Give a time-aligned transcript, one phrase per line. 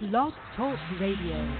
[0.00, 1.56] Blog Talk Radio.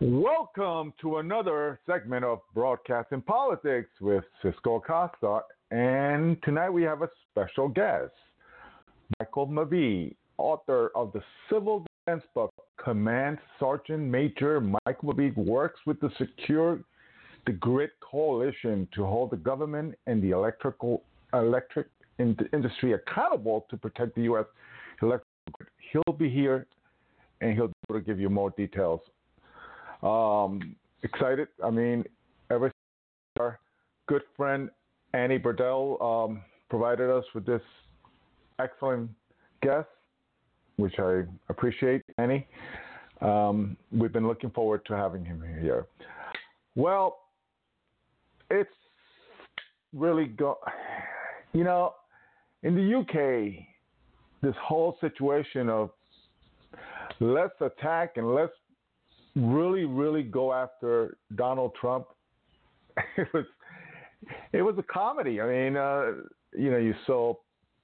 [0.00, 5.40] Welcome to another segment of Broadcasting Politics with Cisco Acosta.
[5.70, 8.14] And tonight we have a special guest,
[9.20, 11.20] Michael Mabee, author of the
[11.50, 12.50] Civil Defense book,
[12.82, 16.80] Command Sergeant Major Michael Mabee works with the Secure
[17.44, 21.02] the Grid Coalition to hold the government and the electrical
[21.34, 21.88] electric
[22.18, 24.46] in industry accountable to protect the U.S.
[25.02, 25.68] electrical grid.
[25.92, 26.66] He'll be here
[27.42, 29.00] and he'll be able to give you more details.
[30.02, 31.48] Um, excited.
[31.62, 32.04] I mean,
[32.50, 32.72] ever
[33.38, 33.58] our
[34.06, 34.70] good friend
[35.14, 37.62] Annie Burdell um, provided us with this
[38.58, 39.10] excellent
[39.62, 39.88] guest,
[40.76, 42.46] which I appreciate, Annie.
[43.20, 45.86] Um, we've been looking forward to having him here.
[46.74, 47.18] Well,
[48.50, 48.70] it's
[49.92, 50.58] really go.
[51.52, 51.94] You know,
[52.62, 53.64] in the UK,
[54.42, 55.90] this whole situation of
[57.22, 58.52] let's attack and let's
[59.36, 62.06] really, really go after Donald Trump.
[63.16, 63.44] It was,
[64.52, 65.40] it was a comedy.
[65.40, 66.12] I mean, uh,
[66.56, 67.34] you know, you saw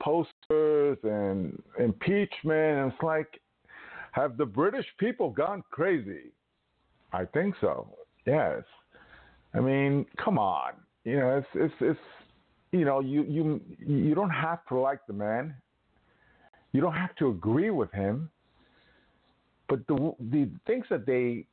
[0.00, 3.40] posters and impeachment, and it's like,
[4.12, 6.30] have the British people gone crazy?
[7.12, 7.88] I think so.
[8.26, 8.62] Yes.
[9.54, 10.72] I mean, come on.
[11.04, 12.00] You know, it's it's it's
[12.72, 15.54] you know, you you you don't have to like the man.
[16.72, 18.30] You don't have to agree with him.
[19.68, 21.44] But the the things that they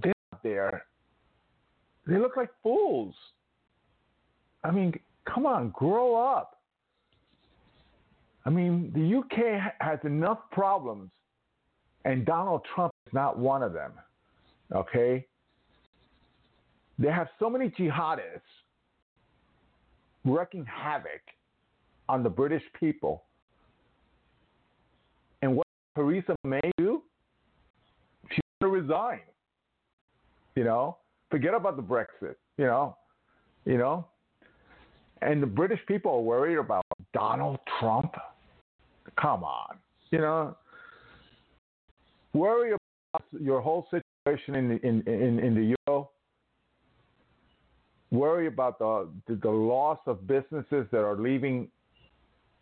[0.00, 0.86] did out there,
[2.06, 3.14] they look like fools.
[4.64, 4.98] I mean,
[5.32, 6.58] come on, grow up.
[8.44, 11.10] I mean, the UK has enough problems,
[12.04, 13.92] and Donald Trump is not one of them.
[14.74, 15.26] Okay?
[16.98, 18.40] They have so many jihadists
[20.24, 21.20] wreaking havoc
[22.08, 23.24] on the British people.
[25.42, 27.02] And what Theresa May do?
[28.60, 29.20] To resign.
[30.54, 30.96] You know,
[31.30, 32.34] forget about the Brexit.
[32.56, 32.96] You know,
[33.64, 34.06] you know,
[35.22, 38.14] and the British people are worried about Donald Trump.
[39.20, 39.76] Come on,
[40.10, 40.56] you know,
[42.32, 46.10] worry about your whole situation in the, in in, in the euro
[48.10, 51.68] worry about the, the, the loss of businesses that are leaving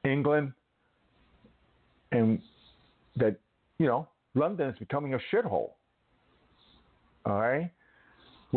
[0.05, 0.53] England,
[2.13, 2.41] and
[3.17, 3.37] that
[3.79, 5.71] you know London is becoming a shithole.
[7.27, 7.71] All right,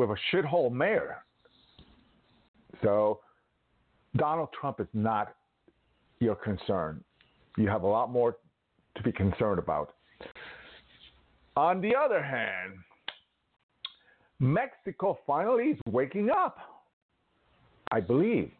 [0.06, 1.18] have a shithole mayor.
[2.84, 3.20] So
[4.16, 5.34] Donald Trump is not
[6.20, 7.04] your concern.
[7.58, 8.38] You have a lot more
[8.96, 9.96] to be concerned about.
[11.58, 12.74] On the other hand,
[14.40, 16.58] Mexico finally is waking up.
[17.92, 18.52] I believe.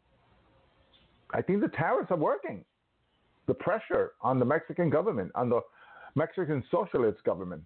[1.34, 2.66] I think the tariffs are working.
[3.46, 5.62] The pressure on the Mexican government, on the
[6.16, 7.62] Mexican socialist government,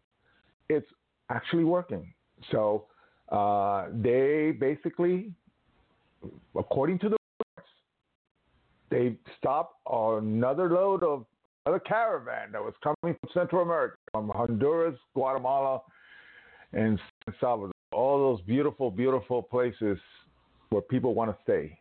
[0.70, 0.88] it's
[1.30, 2.14] actually working.
[2.52, 2.86] So
[3.30, 5.32] uh, they basically,
[6.58, 7.70] according to the reports,
[8.90, 11.26] they stopped another load of
[11.66, 15.82] another caravan that was coming from Central America, from Honduras, Guatemala,
[16.74, 17.72] and San Salvador.
[17.92, 19.98] All those beautiful, beautiful places
[20.70, 21.78] where people want to stay.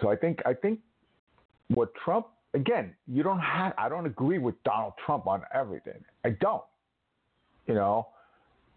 [0.00, 0.78] So I think I think
[1.68, 6.04] what Trump again, you don't have I don't agree with Donald Trump on everything.
[6.24, 6.62] I don't.
[7.68, 8.08] You know,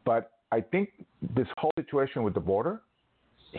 [0.06, 0.90] but I think
[1.36, 2.82] this whole situation with the border,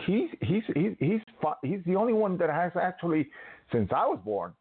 [0.05, 1.19] he's he's he's he's
[1.63, 3.29] he's the only one that has actually
[3.71, 4.53] since I was born,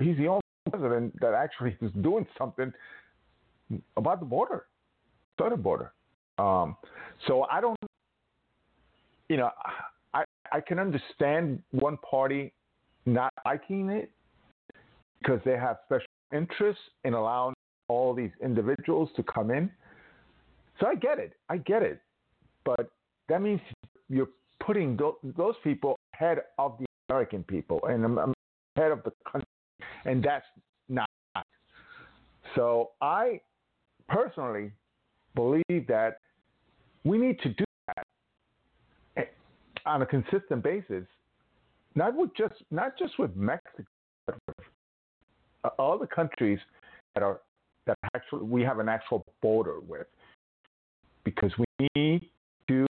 [0.00, 2.72] he's the only president that actually is doing something
[3.96, 4.66] about the border,
[5.40, 5.92] southern border.
[6.38, 6.76] Um,
[7.26, 7.78] so I don't
[9.28, 9.50] you know,
[10.14, 12.52] I I can understand one party
[13.06, 14.10] not liking it
[15.20, 17.54] because they have special interests in allowing
[17.88, 19.70] all these individuals to come in.
[20.80, 21.34] So I get it.
[21.48, 22.00] I get it.
[22.64, 22.90] But
[23.28, 23.60] that means
[24.08, 24.28] you're
[24.64, 24.98] putting
[25.36, 28.04] those people ahead of the American people and
[28.76, 29.48] ahead of the country.
[30.04, 30.44] And that's
[30.88, 31.08] not.
[32.54, 33.40] So I
[34.08, 34.72] personally
[35.34, 36.18] believe that
[37.04, 38.06] we need to do that
[39.16, 39.24] eh,
[39.86, 41.04] on a consistent basis,
[41.94, 43.84] not with just not just with Mexico,
[44.26, 44.66] but with
[45.64, 46.58] uh, all the countries
[47.14, 47.40] that are
[47.86, 50.06] that actually we have an actual border with,
[51.34, 52.30] because we need
[52.68, 52.86] to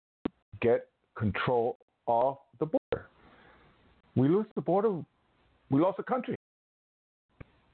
[0.62, 0.86] get
[1.16, 1.76] control
[2.08, 3.06] of the border.
[4.16, 4.90] We lose the border,
[5.70, 6.34] we lost the country,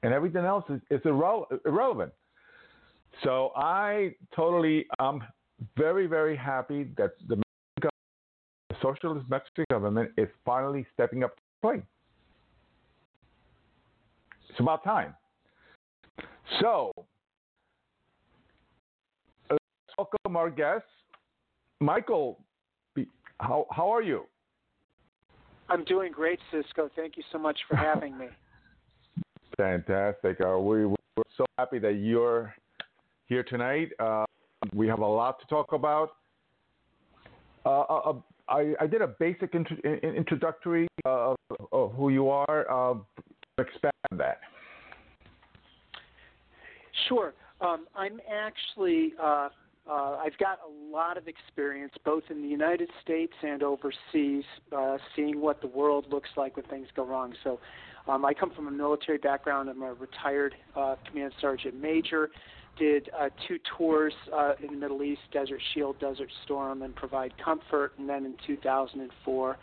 [0.03, 2.11] and everything else is, is irre- irrelevant.
[3.23, 5.23] So I totally, I'm
[5.77, 7.41] very, very happy that the
[8.81, 11.83] socialist Mexican government is finally stepping up to the plate.
[14.49, 15.15] It's about time.
[16.59, 16.91] So,
[19.99, 20.85] welcome our guest,
[21.81, 22.39] Michael.
[23.41, 24.23] How how are you?
[25.67, 26.89] I'm doing great, Cisco.
[26.95, 28.27] Thank you so much for having me.
[29.57, 30.37] Fantastic.
[30.39, 32.53] Uh, we, we're so happy that you're
[33.27, 33.89] here tonight.
[33.99, 34.25] Uh,
[34.73, 36.11] we have a lot to talk about.
[37.65, 38.13] Uh, uh, uh
[38.47, 41.35] I, I, did a basic int- introductory of,
[41.71, 42.65] of, who you are.
[42.71, 42.95] Uh,
[43.59, 44.39] expand on that.
[47.07, 47.33] Sure.
[47.61, 49.13] Um, I'm actually
[49.89, 54.43] uh, I've got a lot of experience both in the United States and overseas,
[54.75, 57.33] uh, seeing what the world looks like when things go wrong.
[57.43, 57.59] So,
[58.07, 59.69] um, I come from a military background.
[59.69, 62.29] I'm a retired uh, command sergeant major.
[62.77, 67.33] Did uh, two tours uh, in the Middle East, Desert Shield, Desert Storm, and Provide
[67.43, 69.57] Comfort, and then in 2004,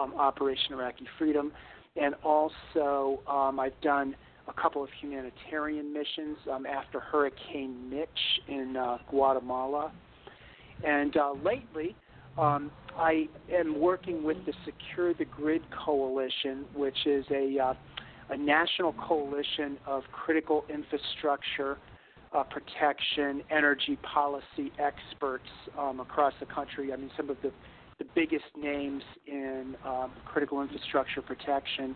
[0.00, 1.52] um, Operation Iraqi Freedom.
[1.96, 4.16] And also, um, I've done
[4.48, 8.08] a couple of humanitarian missions um, after Hurricane Mitch
[8.48, 9.92] in uh, Guatemala.
[10.84, 11.94] And uh, lately,
[12.38, 17.74] um, I am working with the Secure the Grid Coalition, which is a, uh,
[18.30, 21.78] a national coalition of critical infrastructure
[22.34, 25.48] uh, protection, energy policy experts
[25.78, 26.92] um, across the country.
[26.92, 27.52] I mean, some of the,
[27.98, 31.94] the biggest names in um, critical infrastructure protection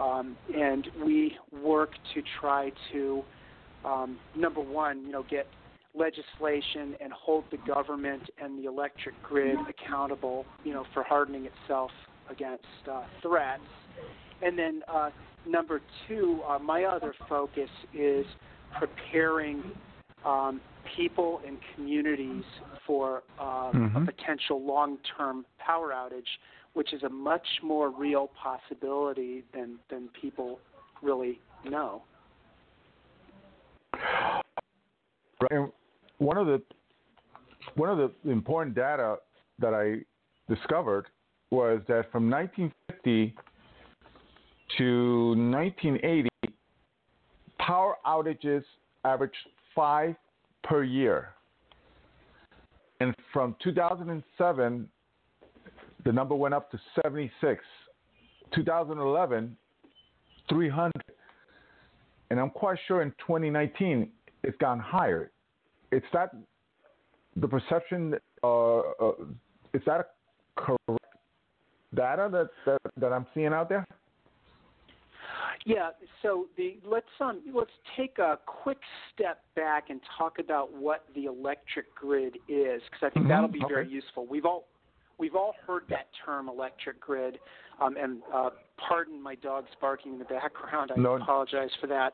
[0.00, 3.22] um, and we work to try to,
[3.84, 5.46] um, number one, you know, get
[5.94, 11.90] legislation and hold the government and the electric grid accountable, you know, for hardening itself
[12.30, 13.62] against uh, threats.
[14.42, 15.10] And then uh,
[15.46, 18.26] number two, uh, my other focus is
[18.78, 19.62] preparing
[20.24, 20.60] um,
[20.96, 22.44] people and communities
[22.86, 23.96] for uh, mm-hmm.
[23.96, 26.22] a potential long-term power outage
[26.78, 30.60] which is a much more real possibility than than people
[31.02, 32.04] really know.
[35.50, 35.72] And
[36.18, 36.62] one of the
[37.74, 39.16] one of the important data
[39.58, 40.04] that I
[40.48, 41.06] discovered
[41.50, 43.34] was that from 1950
[44.78, 46.28] to 1980,
[47.58, 48.62] power outages
[49.04, 49.34] averaged
[49.74, 50.14] five
[50.62, 51.30] per year.
[53.00, 54.88] And from 2007
[56.04, 57.62] the number went up to 76.
[58.54, 59.56] 2011,
[60.48, 60.92] 300.
[62.30, 64.10] And I'm quite sure in 2019
[64.44, 65.30] it's gone higher.
[65.92, 66.34] Is that
[67.36, 68.14] the perception?
[68.42, 69.12] Uh, uh,
[69.74, 70.14] is that
[70.56, 71.04] correct
[71.94, 73.86] data that, that that I'm seeing out there?
[75.64, 75.90] Yeah.
[76.22, 78.78] So the let's um let's take a quick
[79.12, 83.28] step back and talk about what the electric grid is because I think mm-hmm.
[83.28, 83.74] that'll be okay.
[83.74, 84.26] very useful.
[84.26, 84.66] We've all
[85.18, 87.38] we've all heard that term electric grid
[87.80, 88.50] um, and uh,
[88.88, 90.90] pardon my dog's barking in the background.
[90.96, 91.14] I no.
[91.14, 92.12] apologize for that.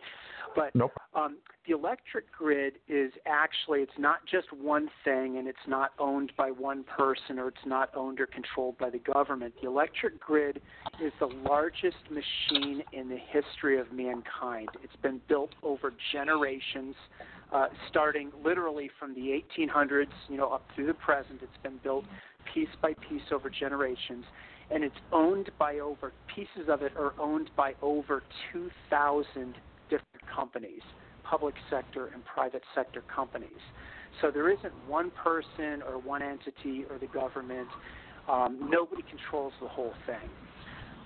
[0.55, 0.93] But nope.
[1.15, 6.33] um, the electric grid is actually it's not just one thing and it's not owned
[6.37, 9.55] by one person or it's not owned or controlled by the government.
[9.61, 10.61] The electric grid
[11.03, 14.69] is the largest machine in the history of mankind.
[14.83, 16.95] It's been built over generations
[17.53, 22.05] uh, starting literally from the 1800s you know up through the present it's been built
[22.53, 24.25] piece by piece over generations,
[24.71, 29.55] and it's owned by over pieces of it are owned by over 2,000
[29.91, 30.81] different companies,
[31.23, 33.51] public sector and private sector companies.
[34.21, 37.69] So there isn't one person or one entity or the government.
[38.29, 40.31] Um, nobody controls the whole thing.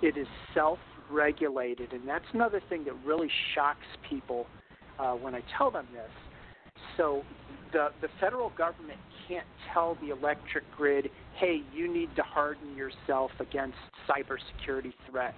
[0.03, 4.47] It is self-regulated, and that's another thing that really shocks people
[4.99, 6.11] uh, when I tell them this.
[6.99, 7.23] So
[7.73, 13.31] the the federal government can't tell the electric grid, hey, you need to harden yourself
[13.41, 13.79] against
[14.09, 15.37] cybersecurity threats,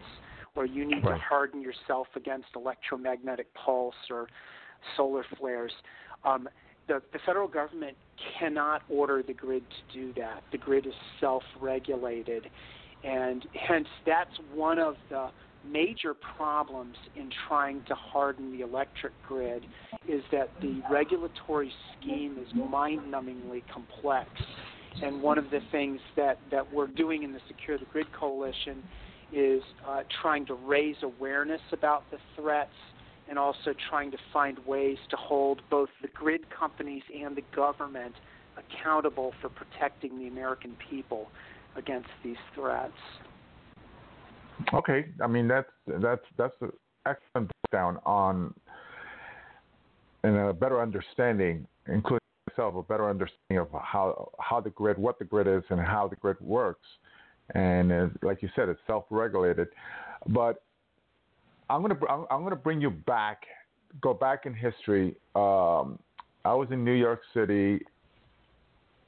[0.56, 1.14] or you need right.
[1.14, 4.26] to harden yourself against electromagnetic pulse or
[4.96, 5.72] solar flares.
[6.24, 6.48] Um,
[6.88, 7.96] the, the federal government
[8.38, 10.42] cannot order the grid to do that.
[10.50, 12.46] The grid is self regulated.
[13.04, 15.28] And hence, that's one of the
[15.68, 19.64] major problems in trying to harden the electric grid
[20.08, 24.28] is that the regulatory scheme is mind-numbingly complex.
[25.02, 28.82] And one of the things that, that we're doing in the Secure the Grid Coalition
[29.32, 32.74] is uh, trying to raise awareness about the threats
[33.28, 38.14] and also trying to find ways to hold both the grid companies and the government
[38.58, 41.28] accountable for protecting the American people
[41.76, 42.92] against these threats.
[44.72, 46.72] Okay, I mean that's that's that's an
[47.06, 48.54] excellent breakdown on
[50.22, 55.18] and a better understanding, including myself, a better understanding of how how the grid, what
[55.18, 56.86] the grid is, and how the grid works.
[57.54, 59.68] And uh, like you said, it's self-regulated.
[60.28, 60.62] But
[61.68, 63.42] I'm gonna I'm, I'm gonna bring you back,
[64.00, 65.16] go back in history.
[65.34, 65.98] Um,
[66.44, 67.80] I was in New York City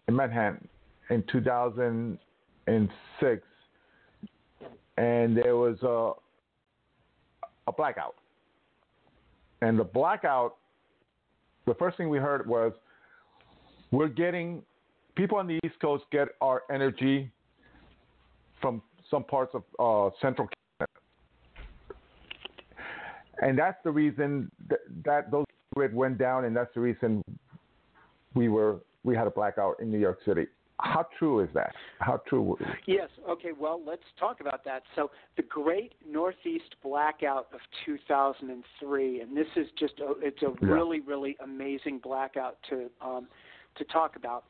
[0.08, 0.66] in Manhattan
[1.10, 3.42] in 2006,
[4.96, 6.12] and there was a
[7.68, 8.16] a blackout.
[9.60, 10.56] And the blackout,
[11.66, 12.72] the first thing we heard was,
[13.92, 14.62] we're getting
[15.14, 17.30] people on the East Coast get our energy
[18.60, 22.00] from some parts of uh, Central Canada,
[23.42, 25.44] and that's the reason that, that those
[25.74, 27.22] grid went down, and that's the reason
[28.34, 30.46] we were we had a blackout in New York City.
[30.82, 31.74] How true is that?
[32.00, 32.58] How true?
[32.86, 33.08] Yes.
[33.28, 33.50] Okay.
[33.58, 34.82] Well, let's talk about that.
[34.96, 40.68] So, the Great Northeast Blackout of 2003, and this is just a, it's a yeah.
[40.68, 43.28] really really amazing blackout to um,
[43.76, 44.44] to talk about.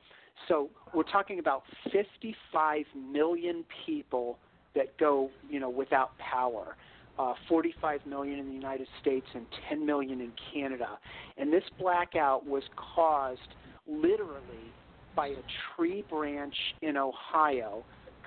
[0.48, 4.38] So, we're talking about 55 million people
[4.74, 6.76] that go you know without power.
[7.18, 10.98] Uh, 45 million in the United States and 10 million in Canada.
[11.36, 13.40] And this blackout was caused
[13.86, 14.72] literally
[15.14, 15.42] by a
[15.76, 17.84] tree branch in Ohio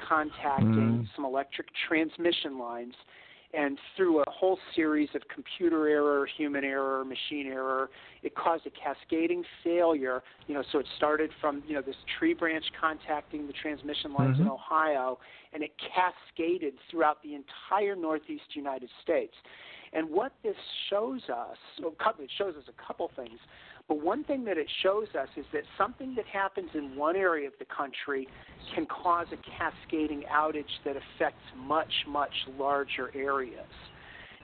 [0.08, 1.08] contacting mm.
[1.16, 2.94] some electric transmission lines
[3.56, 7.90] and through a whole series of computer error, human error, machine error,
[8.22, 10.24] it caused a cascading failure.
[10.48, 14.34] You know, so it started from you know this tree branch contacting the transmission lines
[14.34, 14.44] mm-hmm.
[14.44, 15.20] in Ohio,
[15.54, 19.34] and it cascaded throughout the entire Northeast United States.
[19.94, 20.56] And what this
[20.90, 23.40] shows us, well, it shows us a couple things.
[23.88, 27.48] But one thing that it shows us is that something that happens in one area
[27.48, 28.28] of the country
[28.74, 33.68] can cause a cascading outage that affects much, much larger areas.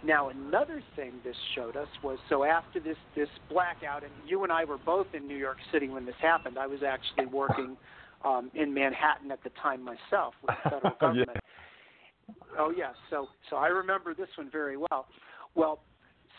[0.03, 4.51] Now, another thing this showed us was so after this this blackout, and you and
[4.51, 6.57] I were both in New York City when this happened.
[6.57, 7.77] I was actually working
[8.25, 11.29] um, in Manhattan at the time myself with the federal government.
[11.35, 12.33] yeah.
[12.57, 15.05] Oh yes, so so I remember this one very well.
[15.53, 15.79] Well,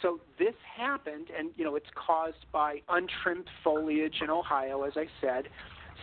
[0.03, 5.07] so this happened, and you know it's caused by untrimmed foliage in Ohio, as I
[5.21, 5.45] said.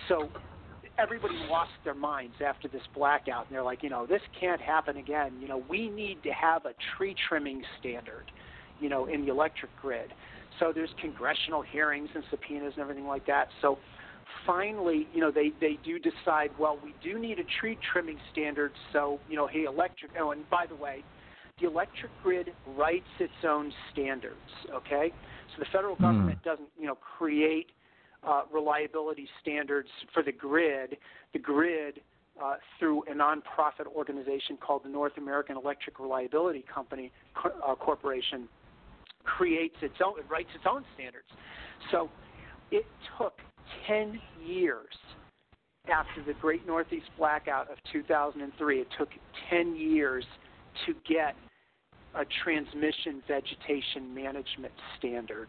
[0.07, 0.29] So
[0.97, 4.97] everybody lost their minds after this blackout, and they're like, you know, this can't happen
[4.97, 5.33] again.
[5.39, 8.31] You know, we need to have a tree trimming standard,
[8.79, 10.13] you know, in the electric grid.
[10.59, 13.47] So there's congressional hearings and subpoenas and everything like that.
[13.61, 13.79] So
[14.45, 18.71] finally, you know, they they do decide, well, we do need a tree trimming standard.
[18.93, 20.11] So you know, hey, electric.
[20.19, 21.03] Oh, and by the way,
[21.61, 24.35] the electric grid writes its own standards.
[24.73, 25.11] Okay,
[25.55, 26.03] so the federal hmm.
[26.03, 27.67] government doesn't you know create
[28.23, 30.97] uh, reliability standards for the grid.
[31.33, 32.01] The grid
[32.43, 37.11] uh, through a nonprofit organization called the North American Electric Reliability Company
[37.43, 38.47] uh, Corporation
[39.23, 41.27] creates its own, it writes its own standards.
[41.91, 42.09] So
[42.71, 42.85] it
[43.17, 43.33] took
[43.87, 44.93] 10 years
[45.91, 48.79] after the Great Northeast Blackout of 2003.
[48.81, 49.09] It took
[49.49, 50.25] 10 years
[50.85, 51.35] to get
[52.15, 55.47] a transmission vegetation management standard.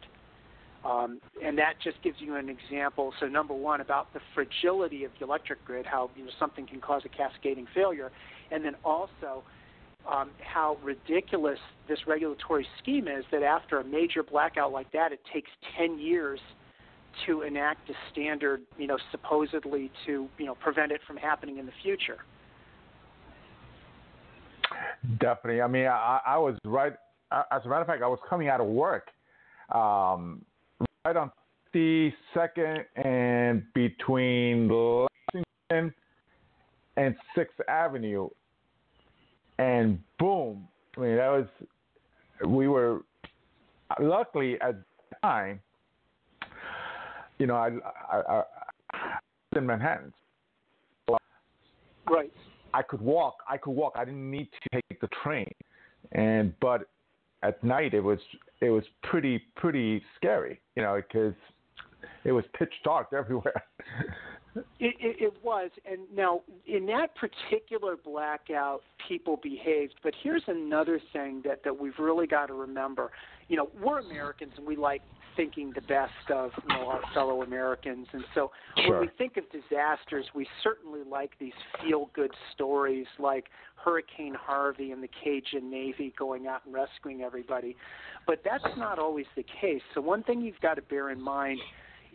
[0.85, 3.13] Um, and that just gives you an example.
[3.21, 6.81] So, number one, about the fragility of the electric grid, how you know, something can
[6.81, 8.11] cause a cascading failure,
[8.51, 9.43] and then also
[10.11, 15.21] um, how ridiculous this regulatory scheme is that after a major blackout like that, it
[15.33, 16.41] takes 10 years
[17.27, 21.67] to enact a standard, you know, supposedly to you know prevent it from happening in
[21.67, 22.19] the future.
[25.19, 25.63] Definitely.
[25.63, 26.93] I mean, I, I was right.
[27.33, 29.09] As a matter of fact, I was coming out of work,
[29.75, 30.45] um,
[31.05, 31.31] right on
[31.73, 35.95] the second and between Lexington
[36.97, 38.29] and Sixth Avenue,
[39.59, 40.67] and boom!
[40.97, 41.47] I mean, that was
[42.47, 43.03] we were
[44.01, 45.61] luckily at the time.
[47.39, 47.71] You know, I,
[48.13, 48.43] I,
[48.93, 49.19] I
[49.57, 50.13] in Manhattan.
[52.09, 52.33] Right.
[52.75, 53.39] I could walk.
[53.49, 53.95] I could walk.
[53.97, 55.53] I didn't need to take the train.
[56.13, 56.89] And but
[57.43, 58.19] at night it was
[58.61, 61.35] it was pretty pretty scary, you know, because
[62.25, 63.63] it was pitch dark everywhere.
[64.57, 69.95] It, it, it was, and now in that particular blackout, people behaved.
[70.03, 73.13] But here's another thing that that we've really got to remember.
[73.49, 75.03] You know, we're Americans, and we like
[75.37, 78.07] thinking the best of you know our fellow Americans.
[78.13, 78.99] And so sure.
[78.99, 83.47] when we think of disasters, we certainly like these feel-good stories like
[83.77, 87.77] Hurricane Harvey and the Cajun Navy going out and rescuing everybody.
[88.27, 89.83] But that's not always the case.
[89.95, 91.61] So one thing you've got to bear in mind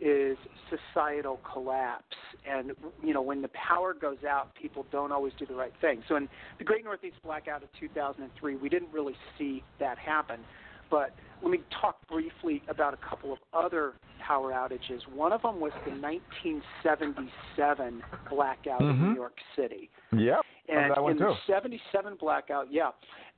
[0.00, 0.36] is
[0.68, 2.04] societal collapse
[2.46, 6.02] and you know when the power goes out people don't always do the right thing
[6.06, 10.40] so in the great northeast blackout of 2003 we didn't really see that happen
[10.90, 15.06] But let me talk briefly about a couple of other power outages.
[15.14, 18.90] One of them was the 1977 blackout Mhm.
[18.90, 19.90] in New York City.
[20.12, 20.44] Yep.
[20.68, 21.26] And that one in too.
[21.26, 22.90] the 77 blackout, yeah,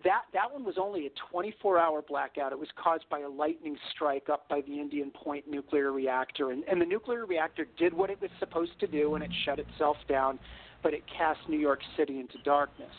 [0.03, 2.53] that that one was only a 24-hour blackout.
[2.53, 6.65] It was caused by a lightning strike up by the Indian Point nuclear reactor, and,
[6.65, 9.99] and the nuclear reactor did what it was supposed to do, and it shut itself
[10.09, 10.39] down,
[10.83, 12.95] but it cast New York City into darkness.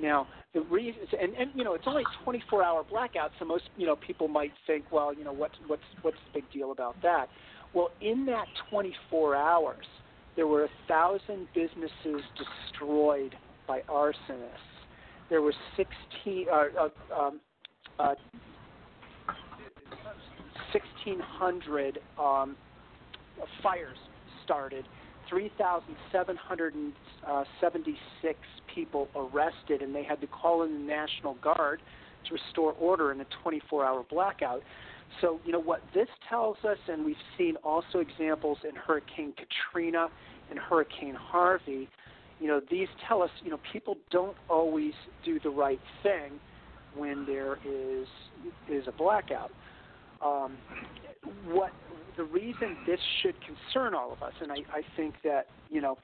[0.00, 3.86] Now, the reason, and, and you know, it's only a 24-hour blackout, so most you
[3.86, 7.28] know people might think, well, you know, what's what's what's the big deal about that?
[7.74, 9.84] Well, in that 24 hours,
[10.36, 13.34] there were a thousand businesses destroyed
[13.66, 14.58] by arsonists.
[15.30, 17.40] There were 16, uh, uh, um,
[17.98, 18.14] uh,
[20.72, 22.56] 1,600 um,
[23.62, 23.96] fires
[24.44, 24.84] started,
[27.24, 28.38] 3,776
[28.74, 31.80] people arrested, and they had to call in the National Guard
[32.28, 34.62] to restore order in a 24-hour blackout.
[35.20, 40.08] So, you know what this tells us, and we've seen also examples in Hurricane Katrina
[40.50, 41.88] and Hurricane Harvey.
[42.40, 44.92] You know, these tell us, you know, people don't always
[45.24, 46.40] do the right thing
[46.96, 48.08] when there is
[48.68, 49.50] is a blackout.
[50.24, 50.56] Um,
[51.46, 51.72] what
[52.16, 55.98] the reason this should concern all of us, and I, I think that you know,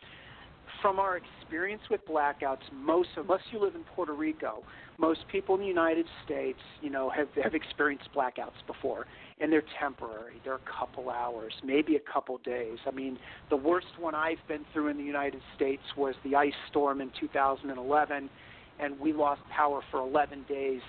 [0.80, 4.62] from our experience with blackouts, most unless you live in Puerto Rico,
[4.98, 9.06] most people in the United States, you know, have have experienced blackouts before,
[9.40, 10.34] and they're temporary.
[10.44, 12.78] They're a couple hours, maybe a couple days.
[12.86, 13.18] I mean,
[13.48, 17.10] the worst one I've been through in the United States was the ice storm in
[17.18, 18.30] 2011,
[18.78, 20.82] and we lost power for 11 days,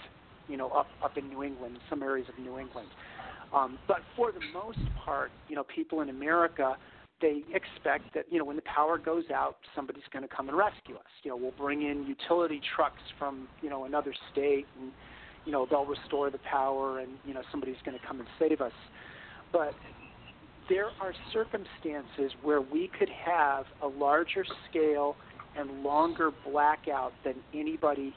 [0.47, 2.89] you know, up up in New England, some areas of New England.
[3.53, 6.77] Um, but for the most part, you know, people in America,
[7.21, 10.57] they expect that you know when the power goes out, somebody's going to come and
[10.57, 11.11] rescue us.
[11.23, 14.91] You know, we'll bring in utility trucks from you know another state, and
[15.45, 18.61] you know they'll restore the power, and you know somebody's going to come and save
[18.61, 18.73] us.
[19.53, 19.73] But
[20.69, 25.15] there are circumstances where we could have a larger scale
[25.57, 28.13] and longer blackout than anybody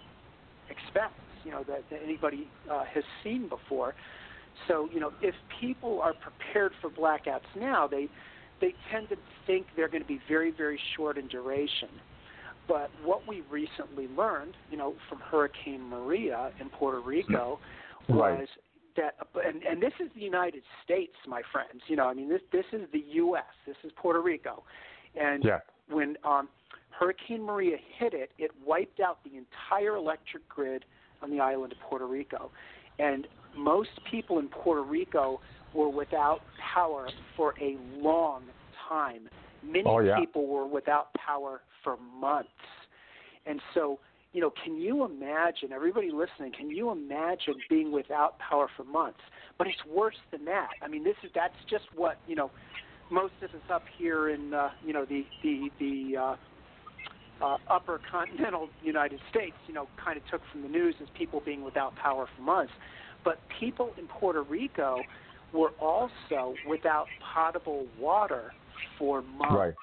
[0.70, 1.20] expects.
[1.44, 3.94] You know that, that anybody uh, has seen before.
[4.68, 8.08] So you know if people are prepared for blackouts now, they
[8.64, 9.16] they tend to
[9.46, 11.90] think they're going to be very, very short in duration.
[12.66, 17.58] But what we recently learned, you know, from Hurricane Maria in Puerto Rico,
[18.08, 18.38] Right.
[18.38, 18.48] was
[18.96, 19.14] that,
[19.46, 21.82] and, and this is the United States, my friends.
[21.88, 23.44] You know, I mean, this this is the U.S.
[23.66, 24.62] This is Puerto Rico,
[25.18, 25.60] and Yeah.
[25.88, 26.48] when um,
[26.90, 30.84] Hurricane Maria hit it, it wiped out the entire electric grid
[31.22, 32.50] on the island of Puerto Rico,
[32.98, 35.40] and most people in Puerto Rico
[35.74, 36.40] were without
[36.74, 38.42] power for a long
[38.88, 39.28] time.
[39.62, 40.18] Many Oh, yeah.
[40.18, 42.48] people were without power for months.
[43.46, 43.98] And so,
[44.32, 49.20] you know, can you imagine, everybody listening, can you imagine being without power for months?
[49.58, 50.70] But it's worse than that.
[50.82, 52.50] I mean, this is that's just what, you know,
[53.10, 56.36] most of us up here in uh, you know, the the the uh
[57.42, 61.42] uh, upper continental United States, you know, kind of took from the news as people
[61.44, 62.72] being without power for months.
[63.24, 64.98] But people in Puerto Rico
[65.52, 68.52] were also without potable water
[68.98, 69.54] for months.
[69.54, 69.74] Right.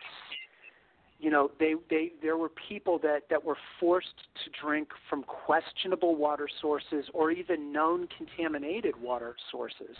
[1.19, 4.07] You know, they, they there were people that, that were forced
[4.43, 9.95] to drink from questionable water sources or even known contaminated water sources.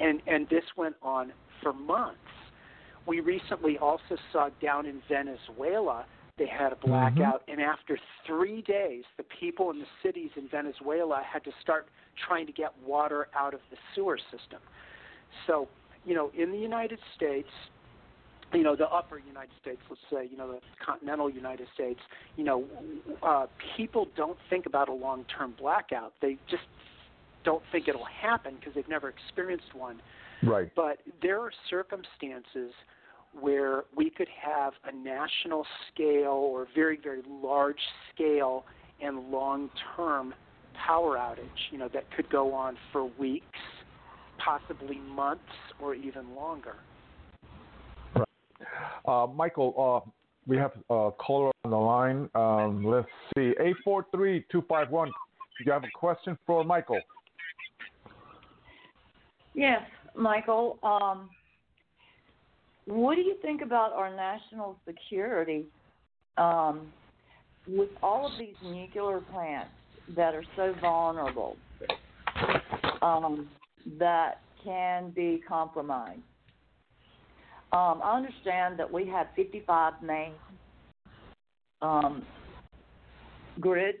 [0.00, 2.18] And and this went on for months.
[3.06, 6.06] We recently also saw down in Venezuela
[6.38, 6.90] they had a mm-hmm.
[6.90, 11.88] blackout and after 3 days the people in the cities in Venezuela had to start
[12.26, 14.60] trying to get water out of the sewer system.
[15.46, 15.68] So,
[16.04, 17.48] you know, in the United States,
[18.52, 22.00] you know, the upper United States, let's say, you know, the continental United States,
[22.36, 22.64] you know,
[23.22, 26.14] uh, people don't think about a long term blackout.
[26.22, 26.62] They just
[27.44, 30.00] don't think it'll happen because they've never experienced one.
[30.42, 30.70] Right.
[30.74, 32.72] But there are circumstances
[33.38, 37.80] where we could have a national scale or very, very large
[38.14, 38.64] scale
[39.00, 40.34] and long term
[40.86, 43.44] power outage, you know, that could go on for weeks,
[44.38, 45.42] possibly months,
[45.80, 46.76] or even longer.
[49.08, 50.10] Uh, Michael, uh,
[50.46, 52.28] we have a caller on the line.
[52.34, 55.10] Um, let's see, eight four three two five one.
[55.64, 57.00] You have a question for Michael?
[59.54, 59.80] Yes,
[60.14, 60.78] Michael.
[60.82, 61.30] Um,
[62.84, 65.64] what do you think about our national security
[66.36, 66.92] um,
[67.66, 69.70] with all of these nuclear plants
[70.16, 71.56] that are so vulnerable
[73.00, 73.48] um,
[73.98, 76.20] that can be compromised?
[77.72, 80.32] Um, I understand that we have 55 main
[81.82, 82.24] um,
[83.60, 83.98] grids,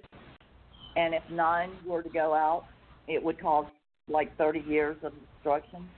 [0.96, 2.64] and if nine were to go out,
[3.06, 3.66] it would cause
[4.08, 5.88] like 30 years of destruction?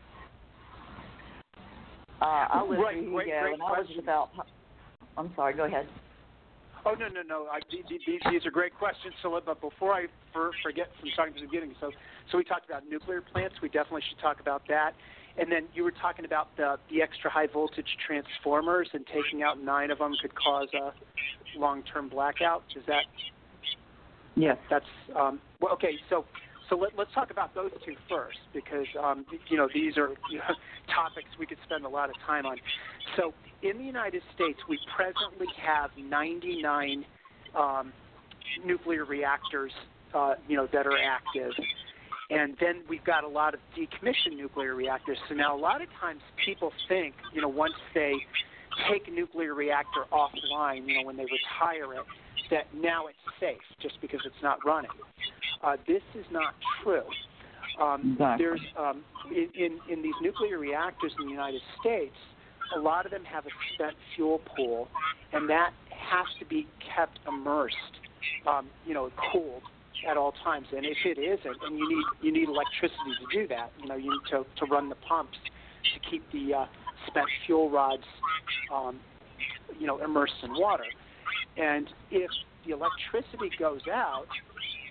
[2.21, 4.31] Uh, I lived right, in Hugo, great and I was about.
[5.17, 5.55] I'm sorry.
[5.55, 5.89] Go ahead.
[6.85, 7.47] Oh no no no!
[7.51, 9.15] I, these, these are great questions.
[9.23, 11.91] So, but before I for, forget from starting from the beginning, so
[12.31, 13.57] so we talked about nuclear plants.
[13.63, 14.93] We definitely should talk about that.
[15.39, 19.63] And then you were talking about the the extra high voltage transformers and taking out
[19.63, 20.93] nine of them could cause a
[21.59, 22.63] long term blackout.
[22.77, 23.05] Is that
[24.37, 24.57] Yes.
[24.71, 24.85] that's
[25.17, 25.95] um, well, okay.
[26.09, 26.25] So,
[26.69, 30.39] so let, let's talk about those two first because um, you know these are you
[30.39, 30.55] know,
[30.95, 32.57] topics we could spend a lot of time on.
[33.17, 37.05] So, in the United States, we presently have 99
[37.55, 37.93] um,
[38.65, 39.73] nuclear reactors,
[40.15, 41.53] uh, you know, that are active.
[42.31, 45.19] And then we've got a lot of decommissioned nuclear reactors.
[45.29, 48.15] So now a lot of times people think, you know, once they
[48.91, 52.07] take a nuclear reactor offline, you know, when they retire it,
[52.51, 54.91] that now it's safe just because it's not running.
[55.63, 57.03] Uh, this is not true.
[57.81, 58.45] Um, Exactly.
[58.45, 62.15] There's um, in, in in these nuclear reactors in the United States,
[62.77, 64.89] a lot of them have a spent fuel pool,
[65.33, 67.77] and that has to be kept immersed,
[68.47, 69.63] um, you know, cooled
[70.09, 70.67] at all times.
[70.75, 73.97] And if it isn't, and you need you need electricity to do that, you know,
[73.97, 75.39] you need to to run the pumps
[75.95, 76.67] to keep the uh,
[77.07, 78.05] spent fuel rods,
[78.75, 79.01] um,
[79.79, 80.85] you know, immersed in water.
[81.57, 82.31] And if
[82.67, 84.27] the electricity goes out,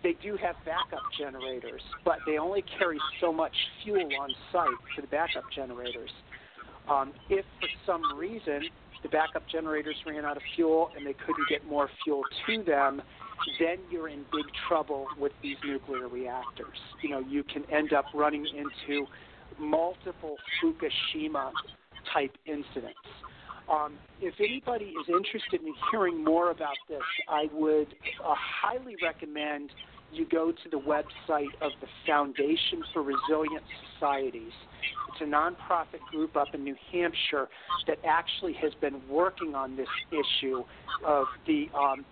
[0.04, 5.02] they do have backup generators, but they only carry so much fuel on site for
[5.02, 6.12] the backup generators.
[6.90, 8.62] Um, if for some reason
[9.04, 13.02] the backup generators ran out of fuel and they couldn't get more fuel to them,
[13.60, 16.78] then you're in big trouble with these nuclear reactors.
[17.02, 19.06] You know, you can end up running into
[19.60, 21.52] multiple Fukushima
[22.14, 22.98] type incidents.
[23.72, 27.88] Um, if anybody is interested in hearing more about this, I would
[28.26, 29.70] uh, highly recommend
[30.12, 34.52] you go to the website of the Foundation for Resilient Societies.
[35.10, 37.48] It's a nonprofit group up in New Hampshire
[37.88, 40.64] that actually has been working on this issue
[41.06, 42.06] of the, um,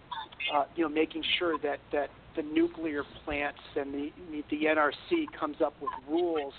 [0.55, 4.11] uh, you know, making sure that that the nuclear plants and the
[4.51, 6.53] the NRC comes up with rules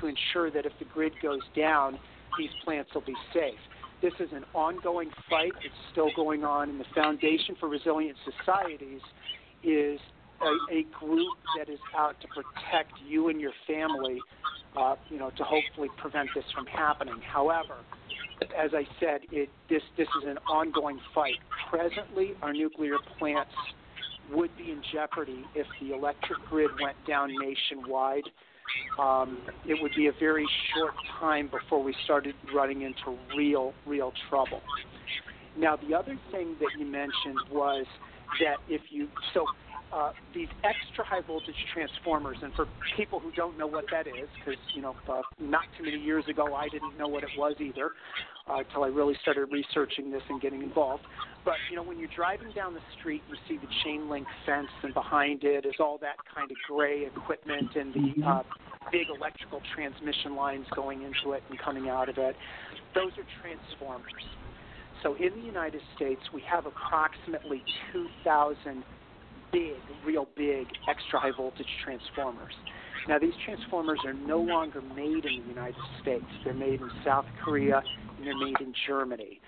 [0.00, 1.98] to ensure that if the grid goes down,
[2.38, 3.58] these plants will be safe.
[4.02, 5.52] This is an ongoing fight.
[5.62, 9.00] It's still going on, and the Foundation for Resilient Societies
[9.62, 10.00] is
[10.42, 14.18] a, a group that is out to protect you and your family,
[14.76, 17.20] uh, you know, to hopefully prevent this from happening.
[17.32, 17.76] However,
[18.58, 21.38] as I said, it, this this is an ongoing fight.
[21.70, 23.52] Presently, our nuclear plants
[24.32, 28.24] would be in jeopardy if the electric grid went down nationwide.
[28.98, 34.12] Um, it would be a very short time before we started running into real, real
[34.28, 34.60] trouble.
[35.58, 37.84] Now, the other thing that you mentioned was
[38.40, 39.44] that if you so
[39.92, 44.28] uh, these extra high voltage transformers, and for people who don't know what that is,
[44.38, 47.54] because you know, uh, not too many years ago I didn't know what it was
[47.60, 47.90] either,
[48.48, 51.02] uh, until I really started researching this and getting involved.
[51.44, 54.68] But you know, when you're driving down the street, you see the chain link fence,
[54.82, 58.42] and behind it is all that kind of gray equipment and the uh,
[58.92, 62.36] big electrical transmission lines going into it and coming out of it.
[62.94, 64.24] Those are transformers.
[65.02, 68.84] So in the United States, we have approximately 2,000
[69.52, 72.54] big, real big, extra high voltage transformers.
[73.08, 76.24] Now, these transformers are no longer made in the United States.
[76.44, 77.82] They're made in South Korea
[78.16, 79.40] and they're made in Germany.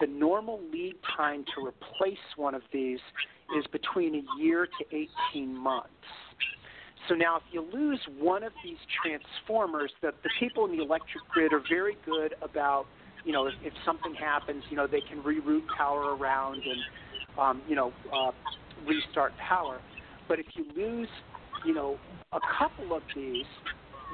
[0.00, 3.00] The normal lead time to replace one of these
[3.58, 5.88] is between a year to 18 months.
[7.08, 11.26] So now, if you lose one of these transformers, the, the people in the electric
[11.28, 12.86] grid are very good about,
[13.24, 17.62] you know, if, if something happens, you know, they can reroute power around and, um,
[17.68, 18.30] you know, uh,
[18.86, 19.80] restart power.
[20.28, 21.08] But if you lose,
[21.64, 21.98] you know,
[22.32, 23.46] a couple of these,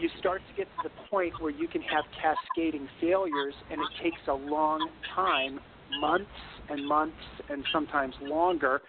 [0.01, 4.03] you start to get to the point where you can have cascading failures, and it
[4.03, 5.61] takes a long time,
[6.01, 6.31] months
[6.69, 7.17] and months,
[7.49, 8.83] and sometimes longer,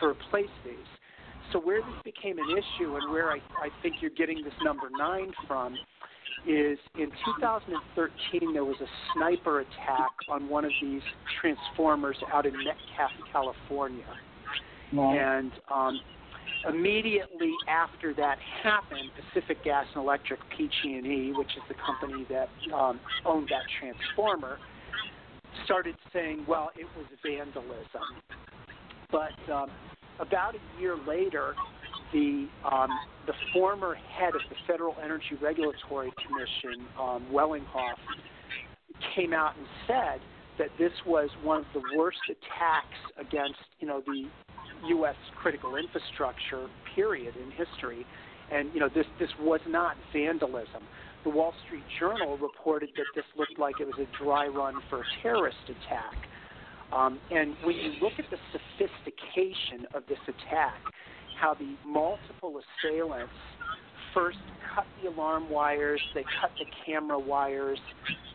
[0.00, 0.74] to replace these.
[1.52, 4.88] So where this became an issue, and where I, I think you're getting this number
[4.90, 5.74] nine from,
[6.46, 11.02] is in 2013 there was a sniper attack on one of these
[11.40, 14.04] transformers out in Metcalf, California.
[14.92, 16.00] And um,
[16.68, 23.00] immediately after that happened, Pacific Gas and Electric (PG&E), which is the company that um,
[23.24, 24.58] owned that transformer,
[25.64, 28.20] started saying, "Well, it was vandalism."
[29.10, 29.70] But um,
[30.18, 31.54] about a year later,
[32.12, 32.90] the um,
[33.26, 37.98] the former head of the Federal Energy Regulatory Commission, um, Wellinghoff,
[39.14, 40.20] came out and said
[40.58, 44.28] that this was one of the worst attacks against you know the
[44.88, 45.16] U.S.
[45.40, 48.06] critical infrastructure period in history,
[48.50, 50.82] And you know, this this was not vandalism.
[51.24, 55.00] The Wall Street Journal reported that this looked like it was a dry run for
[55.00, 56.16] a terrorist attack.
[56.92, 60.80] Um, and when you look at the sophistication of this attack,
[61.40, 63.32] how the multiple assailants
[64.12, 64.38] first
[64.74, 67.78] cut the alarm wires, they cut the camera wires,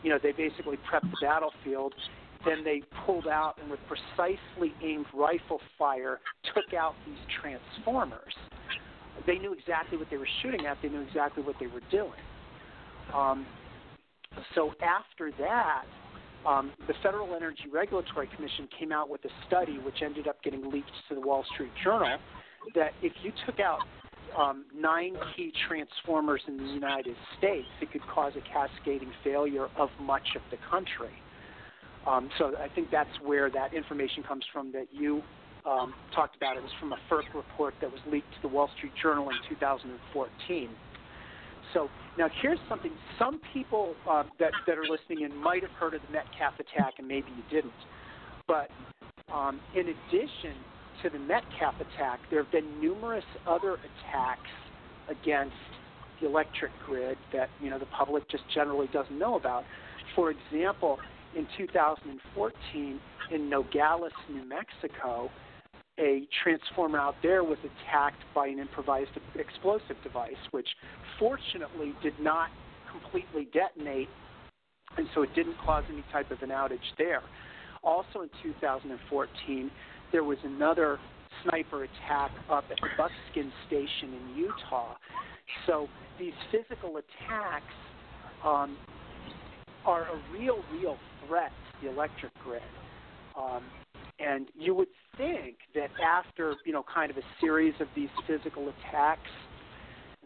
[0.04, 1.94] you know, they basically prepped the battlefield.
[2.46, 6.20] Then they pulled out and with precisely aimed rifle fire
[6.54, 8.34] took out these transformers.
[9.26, 12.12] They knew exactly what they were shooting at, they knew exactly what they were doing.
[13.14, 13.46] Um,
[14.54, 15.86] so after that,
[16.46, 20.70] um, the Federal Energy Regulatory Commission came out with a study which ended up getting
[20.70, 22.18] leaked to the Wall Street Journal
[22.76, 23.80] that if you took out
[24.38, 29.90] um, nine key transformers in the United States, it could cause a cascading failure of
[30.00, 31.14] much of the country.
[32.08, 35.22] Um, so I think that's where that information comes from that you
[35.66, 36.58] um, talked about.
[36.58, 39.36] It was from a FERC report that was leaked to the Wall Street Journal in
[39.50, 40.70] 2014.
[41.74, 45.94] So now here's something: some people uh, that that are listening in might have heard
[45.96, 47.74] of the Metcalf attack, and maybe you didn't.
[48.48, 48.70] But
[49.34, 50.56] um, in addition
[51.02, 54.50] to the Metcalf attack, there have been numerous other attacks
[55.10, 55.56] against
[56.22, 59.64] the electric grid that you know the public just generally doesn't know about.
[60.16, 61.00] For example,
[61.36, 63.00] in 2014
[63.32, 65.30] in Nogales, New Mexico,
[66.00, 70.68] a transformer out there was attacked by an improvised explosive device, which
[71.18, 72.50] fortunately did not
[72.92, 74.10] completely detonate,
[74.98, 77.22] and so it didn't cause any type of an outage there.
[77.84, 79.72] Also in 2014,
[80.12, 81.00] there was another
[81.44, 84.96] sniper attack up at the Buckskin Station in Utah.
[85.68, 85.88] So
[86.20, 87.74] these physical attacks
[88.44, 88.78] um,
[89.86, 92.62] are a real, real threat to the electric grid.
[93.40, 93.64] Um,
[94.20, 98.70] and you would think that after you know kind of a series of these physical
[98.70, 99.30] attacks,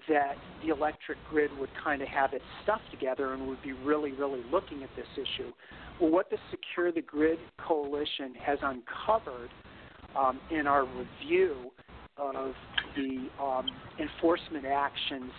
[0.07, 4.11] that the electric grid would kind of have its stuff together and would be really,
[4.11, 5.51] really looking at this issue.
[5.99, 9.49] Well, what the Secure the Grid Coalition has uncovered
[10.17, 11.71] um, in our review
[12.17, 12.53] of
[12.95, 13.67] the um,
[13.99, 15.31] enforcement actions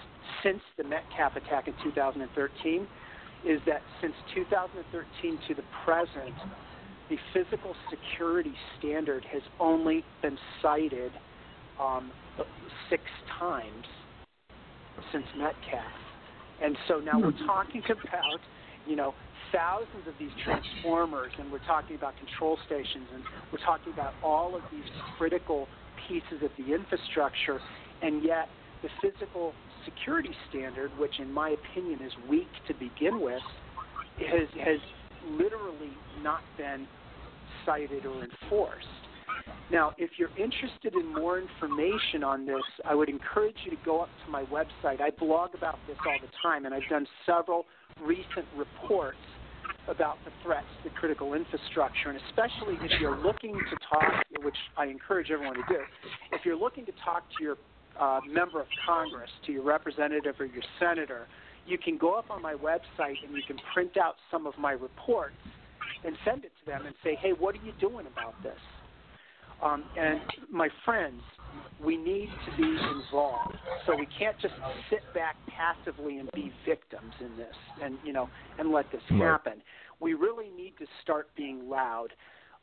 [0.42, 2.86] since the Metcalf attack in 2013
[3.46, 6.34] is that since 2013 to the present,
[7.08, 11.12] the physical security standard has only been cited
[11.80, 12.10] um,
[12.88, 13.02] six
[13.38, 13.86] times
[15.12, 15.84] since Metcalf.
[16.62, 17.46] And so now we're hmm.
[17.46, 18.40] talking about,
[18.86, 19.14] you know,
[19.52, 23.22] thousands of these transformers, and we're talking about control stations, and
[23.52, 24.84] we're talking about all of these
[25.18, 25.66] critical
[26.06, 27.60] pieces of the infrastructure,
[28.02, 28.48] and yet
[28.82, 29.52] the physical
[29.84, 33.42] security standard, which in my opinion is weak to begin with,
[34.18, 34.78] has has
[35.24, 36.86] literally not been
[37.64, 38.86] cited or enforced.
[39.70, 44.02] Now, if you're interested in more information on this, I would encourage you to go
[44.02, 45.00] up to my website.
[45.00, 47.66] I blog about this all the time, and I've done several
[48.00, 49.18] recent reports
[49.88, 54.86] about the threats to critical infrastructure, and especially if you're looking to talk, which I
[54.86, 55.80] encourage everyone to do,
[56.32, 57.56] if you're looking to talk to your
[58.00, 61.26] uh, member of Congress, to your representative or your senator,
[61.66, 64.72] you can go up on my website and you can print out some of my
[64.72, 65.34] reports
[66.04, 68.56] and send it to them and say, hey, what are you doing about this?
[69.62, 71.20] Um, and my friends,
[71.84, 73.54] we need to be involved.
[73.86, 74.54] So we can't just
[74.88, 79.60] sit back passively and be victims in this, and you know, and let this happen.
[79.98, 82.08] We really need to start being loud.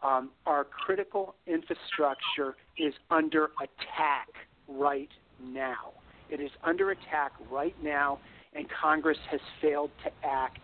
[0.02, 4.30] Um, our critical infrastructure is under attack
[4.68, 5.10] right
[5.44, 5.94] now.
[6.30, 8.20] It is under attack right now,
[8.54, 10.60] and Congress has failed to act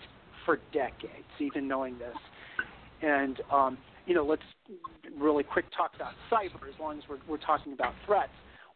[0.46, 2.18] for decades, even knowing this.
[3.02, 4.42] And um, you know, let's
[5.18, 8.32] really quick talk about cyber as long as we're, we're talking about threats.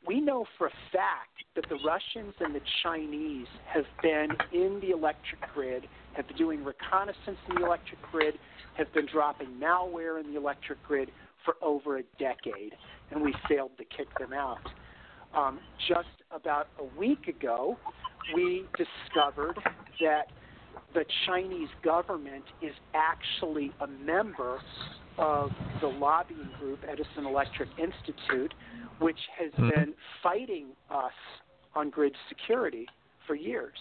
[0.08, 4.92] We know for a fact that the Russians and the Chinese have been in the
[4.92, 5.84] electric grid,
[6.14, 8.36] have been doing reconnaissance in the electric grid,
[8.78, 11.10] have been dropping malware in the electric grid
[11.44, 12.74] for over a decade,
[13.12, 14.60] and we failed to kick them out.
[15.36, 17.78] Um, just about a week ago,
[18.34, 19.58] we discovered
[20.02, 20.28] that
[20.94, 24.60] the Chinese government is actually a member
[25.18, 28.54] of the lobbying group, Edison Electric Institute,
[29.00, 29.70] which has mm-hmm.
[29.70, 31.12] been fighting us
[31.76, 32.88] on grid security
[33.26, 33.78] for years.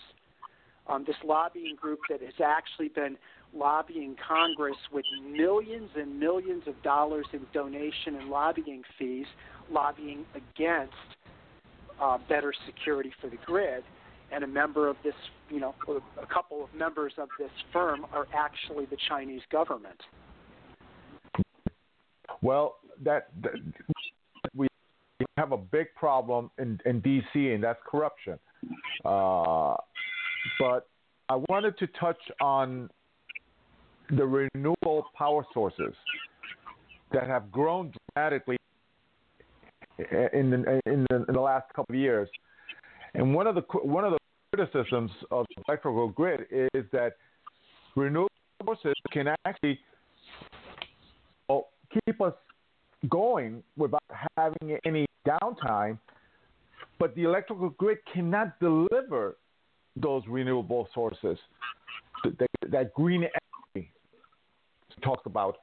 [0.89, 3.17] Um, this lobbying group that has actually been
[3.55, 9.27] lobbying Congress with millions and millions of dollars in donation and lobbying fees,
[9.71, 10.93] lobbying against
[12.01, 13.85] uh, better security for the grid.
[14.33, 15.15] And a member of this,
[15.51, 15.75] you know,
[16.21, 20.01] a couple of members of this firm are actually the Chinese government.
[22.43, 23.53] Well, that, that
[24.55, 24.67] we
[25.37, 27.53] have a big problem in, in D.C.
[27.53, 28.39] and that's corruption.
[29.05, 29.77] Uh,
[30.59, 30.89] but
[31.29, 32.91] I wanted to touch on
[34.11, 35.95] the renewable power sources
[37.13, 38.57] that have grown dramatically
[39.99, 42.29] in the, in the, in the last couple of years.
[43.15, 44.19] And one of the one of the
[44.55, 47.15] criticisms of the electrical grid is that
[47.95, 48.29] renewable
[48.63, 49.81] sources can actually
[52.05, 52.35] keep us
[53.09, 54.03] going without
[54.37, 55.99] having any downtime,
[56.99, 59.37] but the electrical grid cannot deliver
[59.97, 61.39] those renewable sources,
[62.25, 63.25] that, that green
[63.75, 63.91] energy
[65.03, 65.59] talks about,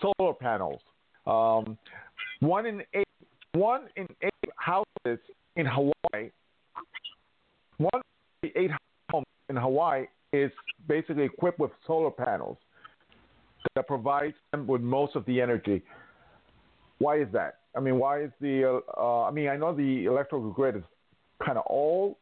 [0.00, 0.80] solar panels.
[1.26, 1.78] Um,
[2.40, 3.06] one in eight,
[3.58, 5.18] one in eight houses
[5.56, 6.30] in Hawaii,
[7.78, 8.02] one
[8.42, 8.70] in eight
[9.10, 10.50] homes in Hawaii is
[10.86, 12.56] basically equipped with solar panels
[13.74, 15.82] that provides them with most of the energy.
[16.98, 17.58] Why is that?
[17.76, 18.82] I mean, why is the?
[18.96, 20.82] Uh, I mean, I know the electrical grid is
[21.44, 22.16] kind of old,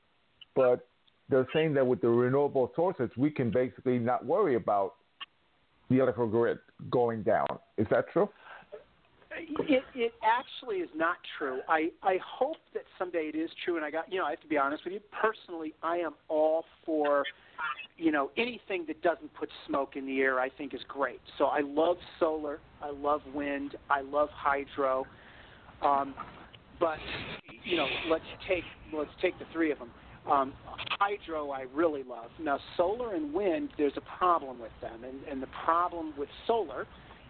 [0.55, 0.87] but
[1.29, 4.95] they're saying that with the renewable sources, we can basically not worry about
[5.89, 6.59] the electrical grid
[6.91, 7.47] going down.
[7.79, 8.29] Is that true?
[9.39, 11.61] It, it actually is not true.
[11.69, 13.77] I, I hope that someday it is true.
[13.77, 15.01] And I got, you know, I have to be honest with you.
[15.21, 17.25] Personally, I am all for,
[17.97, 20.41] you know, anything that doesn't put smoke in the air.
[20.41, 21.21] I think is great.
[21.39, 22.61] So I love solar.
[22.83, 23.77] I love wind.
[23.91, 25.07] I love hydro.
[25.83, 26.15] Um,
[26.79, 26.99] but
[27.65, 29.91] you know, let's take let's take the three of them.
[30.31, 30.53] Um,
[30.99, 32.31] hydro, I really love.
[32.41, 36.87] Now, solar and wind, there's a problem with them, and, and the problem with solar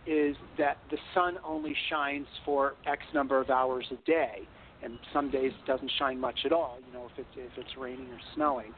[0.06, 4.48] is that the sun only shines for X number of hours a day,
[4.82, 6.78] and some days it doesn't shine much at all.
[6.86, 8.72] You know, if it's if it's raining or snowing,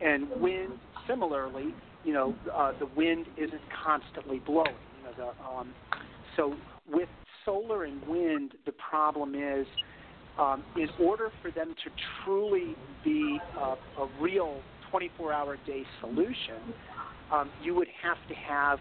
[0.00, 0.72] and wind
[1.08, 4.74] similarly, you know, uh, the wind isn't constantly blowing.
[4.96, 5.74] You know, the um,
[6.36, 6.54] so
[6.90, 7.08] with
[7.44, 9.66] solar and wind, the problem is
[10.38, 11.90] um, in order for them to
[12.24, 16.74] truly be uh, a real 24-hour day solution,
[17.32, 18.78] um, you would have to have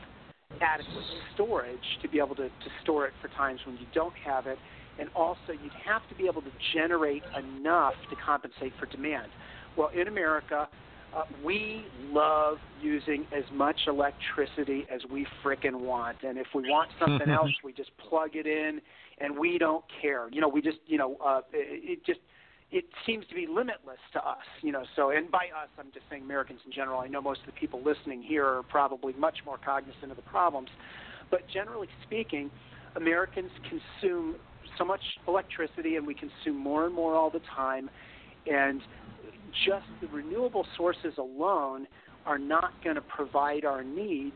[0.62, 4.48] adequate storage to be able to, to store it for times when you don't have
[4.48, 4.58] it.
[5.00, 9.28] And also, you'd have to be able to generate enough to compensate for demand.
[9.76, 10.68] Well, in America,
[11.16, 16.18] uh, we love using as much electricity as we frickin' want.
[16.24, 18.82] And if we want something else, we just plug it in
[19.20, 20.28] and we don't care.
[20.32, 22.20] You know, we just, you know, uh, it, it just
[22.74, 24.84] it seems to be limitless to us, you know.
[24.96, 27.00] So, and by us, I'm just saying Americans in general.
[27.00, 30.24] I know most of the people listening here are probably much more cognizant of the
[30.24, 30.70] problems,
[31.30, 32.50] but generally speaking,
[32.96, 34.36] Americans consume
[34.78, 37.92] so much electricity, and we consume more and more all the time,
[38.48, 38.82] and
[39.68, 41.86] just the renewable sources alone
[42.26, 44.34] are not going to provide our needs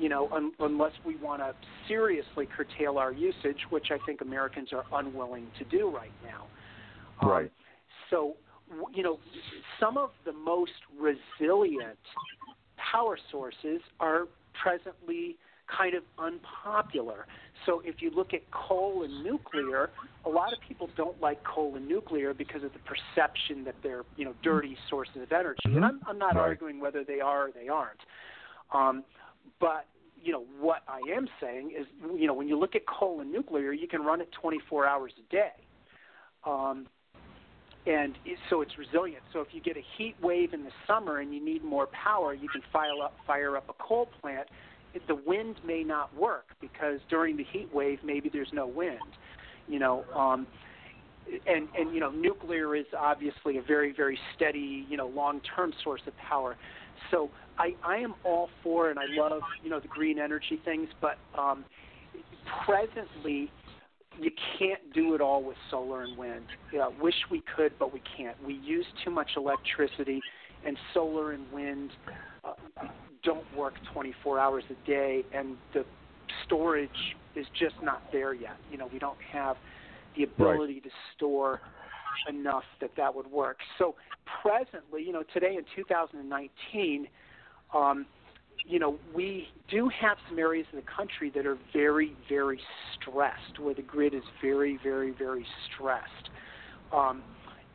[0.00, 1.52] you know, un- unless we want to
[1.88, 6.46] seriously curtail our usage, which I think Americans are unwilling to do right now.
[7.20, 7.52] Um, right.
[8.10, 8.36] So,
[8.94, 9.18] you know,
[9.80, 11.98] some of the most resilient
[12.76, 14.28] power sources are
[14.60, 15.36] presently
[15.74, 17.26] kind of unpopular.
[17.66, 19.90] So if you look at coal and nuclear,
[20.24, 24.04] a lot of people don't like coal and nuclear because of the perception that they're,
[24.16, 25.60] you know, dirty sources of energy.
[25.66, 25.76] Mm-hmm.
[25.76, 26.48] And I'm, I'm not right.
[26.48, 28.00] arguing whether they are or they aren't.
[28.72, 29.04] Um,
[29.60, 29.86] but
[30.22, 31.86] you know what I am saying is,
[32.18, 35.12] you know, when you look at coal and nuclear, you can run it 24 hours
[35.18, 35.52] a day.
[36.44, 36.86] Um,
[37.88, 38.14] and
[38.50, 39.22] so it's resilient.
[39.32, 42.34] So if you get a heat wave in the summer and you need more power,
[42.34, 44.46] you can fire up fire up a coal plant.
[45.06, 48.98] The wind may not work because during the heat wave maybe there's no wind.
[49.66, 50.46] You know, um,
[51.46, 55.72] and and you know nuclear is obviously a very very steady you know long term
[55.82, 56.56] source of power.
[57.10, 60.88] So I I am all for and I love you know the green energy things,
[61.00, 61.64] but um,
[62.66, 63.50] presently
[64.20, 66.46] you can't do it all with solar and wind.
[66.72, 68.36] Yeah, wish we could, but we can't.
[68.44, 70.20] We use too much electricity,
[70.66, 71.92] and solar and wind
[72.44, 72.52] uh,
[73.22, 75.84] don't work 24 hours a day, and the
[76.44, 76.90] storage
[77.34, 78.56] is just not there yet.
[78.70, 79.56] You know, we don't have
[80.16, 80.84] the ability right.
[80.84, 81.60] to store
[82.28, 83.58] enough that that would work.
[83.78, 83.94] So
[84.42, 87.06] presently, you know, today in 2019.
[87.74, 88.06] Um,
[88.68, 92.60] you know, we do have some areas in the country that are very, very
[92.94, 96.28] stressed, where the grid is very, very, very stressed.
[96.92, 97.22] Um,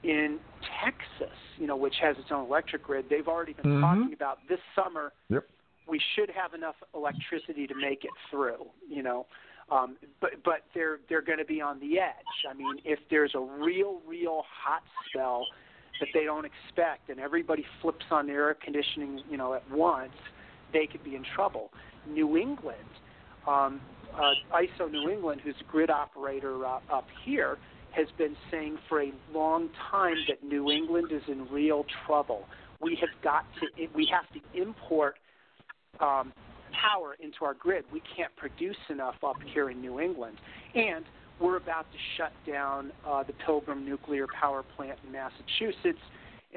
[0.04, 0.40] in
[0.84, 3.82] Texas, you know, which has its own electric grid, they've already been mm-hmm.
[3.82, 5.14] talking about this summer.
[5.30, 5.46] Yep.
[5.88, 8.68] We should have enough electricity to make it through.
[8.88, 9.26] You know,
[9.72, 12.46] um, but but they're they're going to be on the edge.
[12.50, 15.46] I mean, if there's a real, real hot spell
[16.00, 20.14] that they don't expect, and everybody flips on their air conditioning, you know, at once
[20.74, 21.70] they could be in trouble.
[22.08, 22.78] New England,
[23.48, 23.80] um,
[24.16, 27.58] uh, ISO New England, who's a grid operator uh, up here,
[27.92, 32.46] has been saying for a long time that New England is in real trouble.
[32.82, 35.16] We have got to we have to import
[36.00, 36.34] um,
[36.74, 37.86] power into our grid.
[37.94, 40.38] We can't produce enough up here in New England,
[40.76, 41.06] and
[41.40, 46.02] we're about to shut down uh, the Pilgrim nuclear power plant in Massachusetts,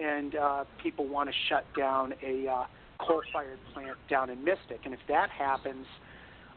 [0.01, 2.65] and uh, people want to shut down a uh,
[2.99, 4.81] coal-fired plant down in Mystic.
[4.85, 5.87] And if that happens,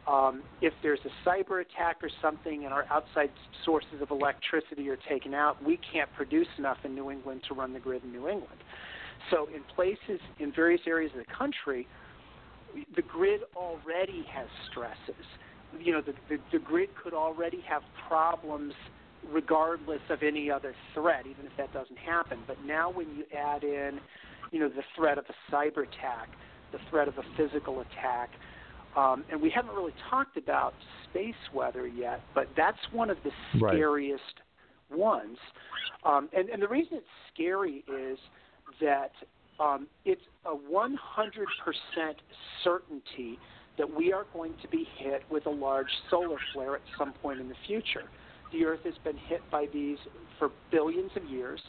[0.08, 3.30] um, if there's a cyber attack or something and our outside
[3.64, 7.74] sources of electricity are taken out, we can't produce enough in New England to run
[7.74, 8.60] the grid in New England.
[9.30, 11.88] So, in places, in various areas of the country,
[12.96, 15.26] the grid already has stresses.
[15.80, 18.74] You know, the, the, the grid could already have problems
[19.32, 22.40] regardless of any other threat, even if that doesn't happen.
[22.48, 24.00] But now, when you add in,
[24.52, 26.30] you know, the threat of a cyber attack,
[26.72, 28.30] the threat of a physical attack,
[28.96, 30.74] um, and we haven't really talked about
[31.10, 34.24] space weather yet, but that's one of the scariest
[34.90, 35.00] right.
[35.00, 35.38] ones.
[36.04, 38.18] Um, and, and the reason it's scary is
[38.82, 39.12] that
[39.60, 40.96] um, it's a 100%
[42.64, 43.38] certainty
[43.78, 47.40] that we are going to be hit with a large solar flare at some point
[47.40, 48.04] in the future.
[48.52, 49.98] The Earth has been hit by these
[50.38, 51.62] for billions of years.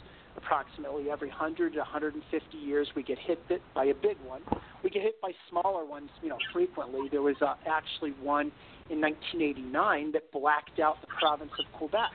[0.43, 3.41] Approximately every 100 to 150 years, we get hit
[3.75, 4.43] by a big one.
[4.83, 7.09] We get hit by smaller ones, you know, frequently.
[7.11, 8.51] There was uh, actually one
[8.89, 12.11] in 1989 that blacked out the province of Quebec,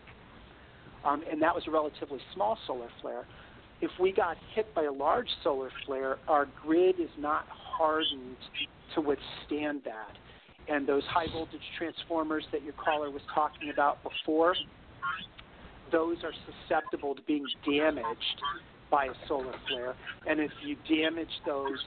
[1.06, 3.26] um, and that was a relatively small solar flare
[3.82, 8.38] if we got hit by a large solar flare, our grid is not hardened
[8.94, 10.18] to withstand that.
[10.68, 14.56] And those high voltage transformers that your caller was talking about before,
[15.92, 18.42] those are susceptible to being damaged
[18.90, 19.96] by a solar flare.
[20.28, 21.80] And if you damage those,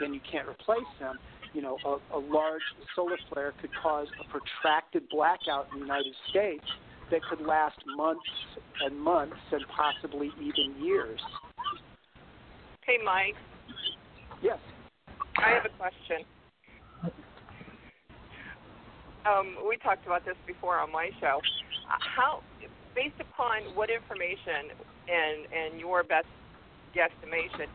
[0.00, 1.18] then you can't replace them.
[1.52, 2.62] You know, a, a large
[2.96, 6.64] solar flare could cause a protracted blackout in the United States
[7.10, 8.22] that could last months
[8.84, 11.20] and months and possibly even years.
[12.86, 13.34] Hey, Mike.
[14.42, 14.58] Yes.
[15.38, 16.24] I have a question.
[19.26, 21.40] Um, we talked about this before on my show.
[21.88, 22.42] How,
[22.94, 24.72] based upon what information
[25.10, 26.30] and and your best
[26.94, 27.68] guesstimation,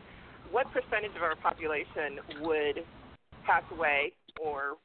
[0.50, 2.82] what percentage of our population would
[3.44, 4.76] pass away or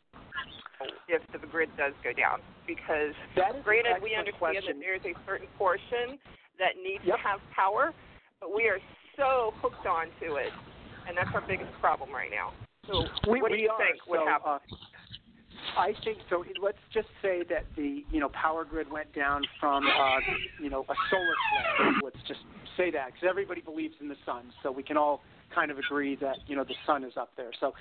[1.07, 2.39] if the grid does go down?
[2.67, 3.15] Because
[3.63, 4.77] granted, we understand question.
[4.77, 6.19] that there's a certain portion
[6.59, 7.17] that needs yep.
[7.17, 7.93] to have power,
[8.39, 8.79] but we are
[9.17, 10.51] so hooked onto it,
[11.07, 12.51] and that's our biggest problem right now.
[12.87, 13.79] So, we, what do you are.
[13.79, 14.59] think so, would happen?
[14.61, 14.75] Uh,
[15.77, 16.43] I think so.
[16.61, 20.19] Let's just say that the you know power grid went down from uh,
[20.61, 21.93] you know a solar flare.
[22.03, 22.41] Let's just
[22.77, 25.21] say that because everybody believes in the sun, so we can all
[25.53, 27.51] kind of agree that you know the sun is up there.
[27.59, 27.73] So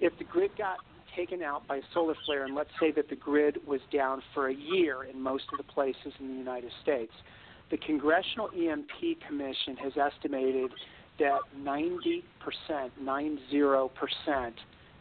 [0.00, 0.78] if the grid got
[1.16, 4.48] taken out by a solar flare, and let's say that the grid was down for
[4.48, 7.12] a year in most of the places in the United States,
[7.70, 10.70] the Congressional EMP Commission has estimated
[11.18, 12.22] that 90%,
[13.02, 14.52] 90%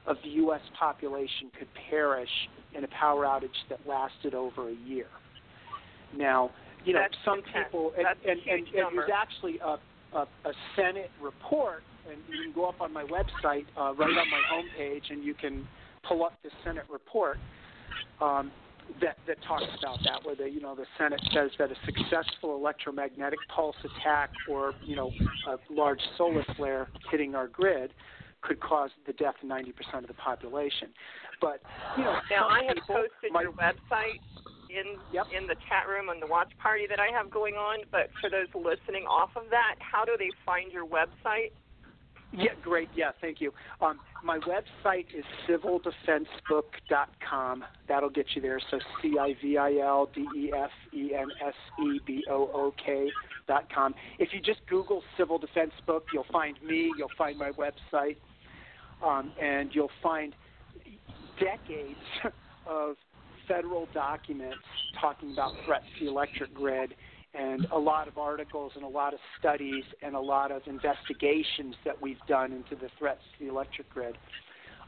[0.10, 0.62] of the U.S.
[0.78, 2.30] population could perish
[2.76, 5.08] in a power outage that lasted over a year.
[6.18, 6.50] Now,
[6.84, 7.66] you know, That's some intense.
[7.66, 9.78] people, and, and, and, and there's actually a,
[10.18, 14.30] a, a Senate report, and you can go up on my website, uh, right on
[14.32, 15.68] my homepage, and you can
[16.08, 17.38] pull up the Senate report
[18.22, 18.52] um,
[19.02, 22.56] that that talks about that, where the you know the Senate says that a successful
[22.56, 25.12] electromagnetic pulse attack or you know
[25.48, 27.92] a large solar flare hitting our grid
[28.42, 30.90] could cause the death of 90% of the population.
[31.42, 31.62] But
[31.98, 34.20] you know, now I have posted might, your website
[34.70, 35.26] in Yep.
[35.36, 37.80] in the chat room on the watch party that I have going on.
[37.92, 41.52] But for those listening off of that, how do they find your website?
[42.32, 42.90] Yeah, great.
[42.96, 43.52] Yeah, thank you.
[43.82, 47.64] Um, my website is civildefensebook.com.
[47.88, 48.60] That'll get you there.
[48.70, 52.52] So C I V I L D E F E N S E B O
[52.54, 53.10] O K
[53.48, 53.96] dot com.
[54.20, 56.92] If you just Google Civil Defense Book, you'll find me.
[56.98, 58.18] You'll find my website,
[59.06, 60.34] um, and you'll find
[61.40, 62.00] decades
[62.68, 62.96] of
[63.48, 64.58] federal documents
[65.00, 66.94] talking about threats to the electric grid
[67.34, 71.76] and a lot of articles and a lot of studies and a lot of investigations
[71.86, 74.18] that we've done into the threats to the electric grid.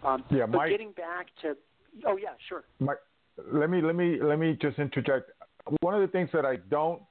[0.04, 1.56] Um, Yeah, but Mike- getting back to,
[2.06, 2.64] oh yeah, sure.
[2.80, 2.94] My,
[3.52, 5.32] let me let me let me just interject.
[5.82, 7.02] One of the things that I don't,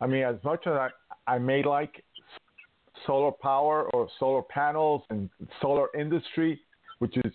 [0.00, 0.88] I mean, as much as I
[1.26, 2.02] I may like
[3.06, 5.28] solar power or solar panels and
[5.60, 6.60] solar industry,
[6.98, 7.32] which is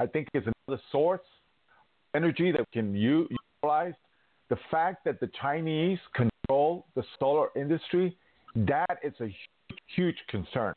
[0.00, 1.20] I think is another source
[2.14, 3.94] energy that can utilize.
[4.50, 8.16] The fact that the Chinese control the solar industry,
[8.54, 10.74] that is a huge, huge concern.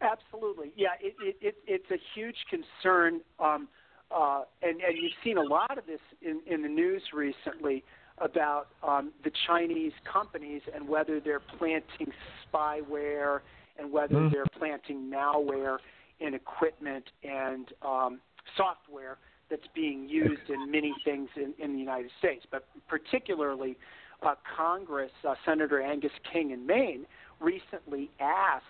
[0.00, 0.88] Absolutely, yeah.
[1.00, 3.68] It, it, it, it's a huge concern, um,
[4.14, 7.84] uh, and and you've seen a lot of this in, in the news recently.
[8.20, 12.12] About um, the Chinese companies and whether they're planting
[12.52, 13.40] spyware
[13.78, 14.30] and whether Mhm.
[14.30, 15.78] they're planting malware
[16.20, 18.20] in equipment and um,
[18.56, 19.16] software
[19.48, 23.76] that's being used in many things in, in the United States, but particularly
[24.22, 27.06] uh, Congress, uh, Senator Angus King in Maine
[27.40, 28.64] recently asked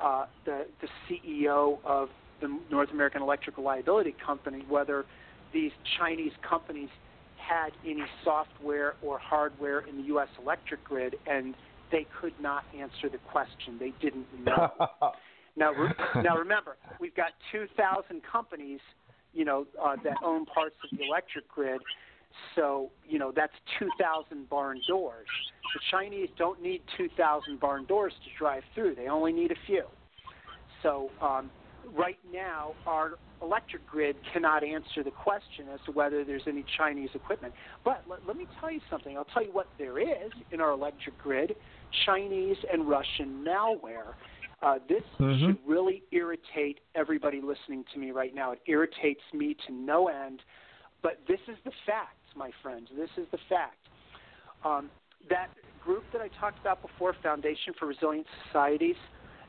[0.00, 2.10] uh, the, the CEO of
[2.40, 5.04] the North American Electric Reliability Company whether
[5.52, 6.90] these Chinese companies
[7.48, 10.28] had any software or hardware in the U.S.
[10.40, 11.54] electric grid, and
[11.90, 13.78] they could not answer the question.
[13.78, 14.68] They didn't know.
[15.56, 18.80] now, re- now remember, we've got 2,000 companies,
[19.32, 21.80] you know, uh, that own parts of the electric grid.
[22.54, 25.26] So, you know, that's 2,000 barn doors.
[25.74, 28.94] The Chinese don't need 2,000 barn doors to drive through.
[28.94, 29.84] They only need a few.
[30.82, 31.50] So, um,
[31.96, 33.12] right now, our
[33.42, 37.54] electric grid cannot answer the question as to whether there's any Chinese equipment.
[37.84, 39.16] But let, let me tell you something.
[39.16, 41.54] I'll tell you what there is in our electric grid
[42.04, 44.14] Chinese and Russian malware.
[44.60, 45.38] Uh, this Mhm.
[45.46, 48.52] should really irritate everybody listening to me right now.
[48.52, 50.42] It irritates me to no end.
[51.00, 52.90] But this is the fact, my friends.
[52.90, 53.88] This is the fact.
[54.64, 54.90] Um,
[55.28, 58.96] that group that I talked about before, Foundation for Resilient Societies,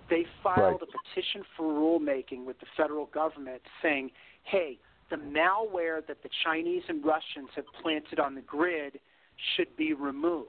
[0.09, 0.81] they filed Right.
[0.81, 4.11] a petition for rulemaking with the federal government saying,
[4.43, 4.77] hey,
[5.09, 8.99] the malware that the Chinese and Russians have planted on the grid
[9.55, 10.47] should be removed.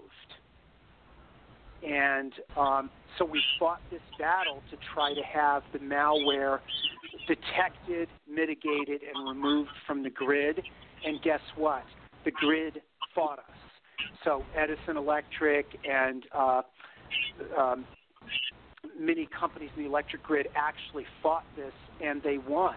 [1.83, 6.61] And um, so we fought this battle to try to have the malware
[7.27, 10.61] detected, mitigated, and removed from the grid.
[11.07, 11.85] And guess what?
[12.25, 12.83] The grid
[13.15, 13.45] fought us.
[14.25, 16.63] So Edison Electric and uh,
[17.59, 17.85] um,
[19.01, 21.73] many companies in the electric grid actually fought this,
[22.05, 22.77] and they won.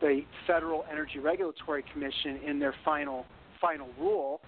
[0.00, 3.24] The Federal Energy Regulatory Commission, in their final
[3.60, 4.40] final rule,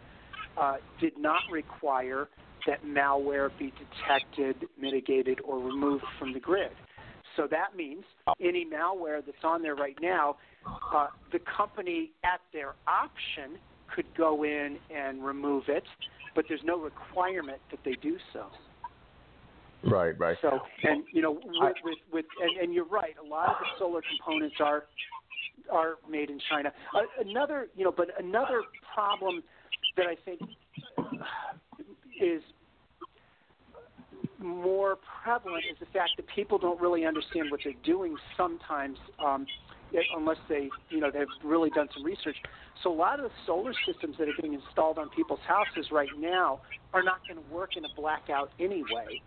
[0.59, 2.29] uh, did not require
[2.67, 6.73] that malware be detected, mitigated, or removed from the grid.
[7.37, 8.05] So that means
[8.41, 10.37] any malware that's on there right now,
[10.95, 13.59] uh, the company at their option
[13.95, 15.85] could go in and remove it,
[16.35, 18.47] but there's no requirement that they do so.
[19.91, 20.37] Right, right.
[20.43, 23.15] So, and you know, with with, with and, and you're right.
[23.23, 24.85] A lot of the solar components are
[25.71, 26.73] are made in China.
[26.95, 28.63] Uh, another, you know, but another
[28.95, 29.43] problem
[29.97, 30.41] that I think
[32.21, 32.43] is
[34.39, 39.47] more prevalent is the fact that people don't really understand what they're doing sometimes, um,
[40.17, 42.37] unless they, you know, they've really done some research.
[42.83, 46.09] So a lot of the solar systems that are being installed on people's houses right
[46.19, 46.61] now
[46.93, 49.21] are not going to work in a blackout anyway,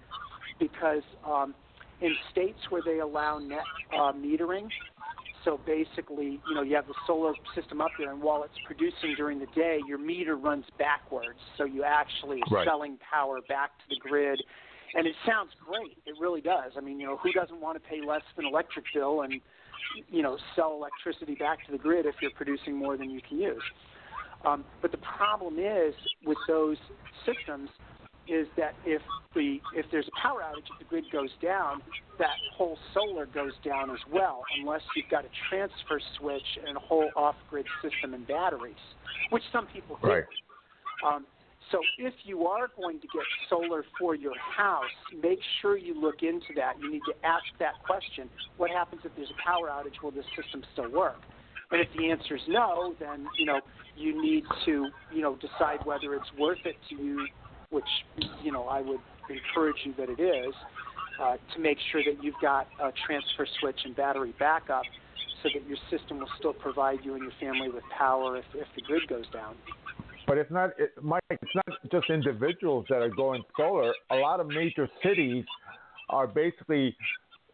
[0.60, 1.56] because um,
[2.02, 4.70] in states where they allow net uh, metering,
[5.46, 9.16] so basically, you know, you have the solar system up there, and while it's producing
[9.16, 11.40] during the day, your meter runs backwards.
[11.58, 12.66] So you actually are Right.
[12.66, 14.44] selling power back to the grid.
[14.96, 15.98] And it sounds great.
[16.06, 16.72] It really does.
[16.76, 19.40] I mean, you know, who doesn't want to pay less than electric bill and,
[20.10, 23.40] you know, sell electricity back to the grid if you're producing more than you can
[23.40, 23.64] use?
[24.46, 25.94] Um, but the problem is
[26.26, 26.78] with those
[27.26, 27.70] systems
[28.30, 29.02] is that if
[29.36, 31.82] the if there's a power outage, if the grid goes down,
[32.18, 36.80] that whole solar goes down as well, unless you've got a transfer switch and a
[36.80, 38.76] whole off-grid system and batteries,
[39.30, 40.10] which some people do.
[40.10, 40.24] Right.
[41.06, 41.26] Um,
[41.72, 44.86] so if you are going to get solar for your house,
[45.22, 46.74] make sure you look into that.
[46.82, 50.02] You need to ask that question: What happens if there's a power outage?
[50.02, 51.18] Will this system still work?
[51.72, 53.62] And if the answer is no, then you know
[53.96, 57.28] you need to you know decide whether it's worth it to you,
[57.70, 57.86] which
[58.44, 59.00] you know I would
[59.30, 60.54] encourage you that it is,
[61.22, 64.84] uh, to make sure that you've got a transfer switch and battery backup,
[65.44, 68.68] so that your system will still provide you and your family with power if, if
[68.76, 69.56] the grid goes down.
[70.28, 71.24] But it's not, it, Mike.
[71.32, 73.94] It's not just individuals that are going solar.
[74.12, 75.46] A lot of major cities
[76.10, 76.96] are basically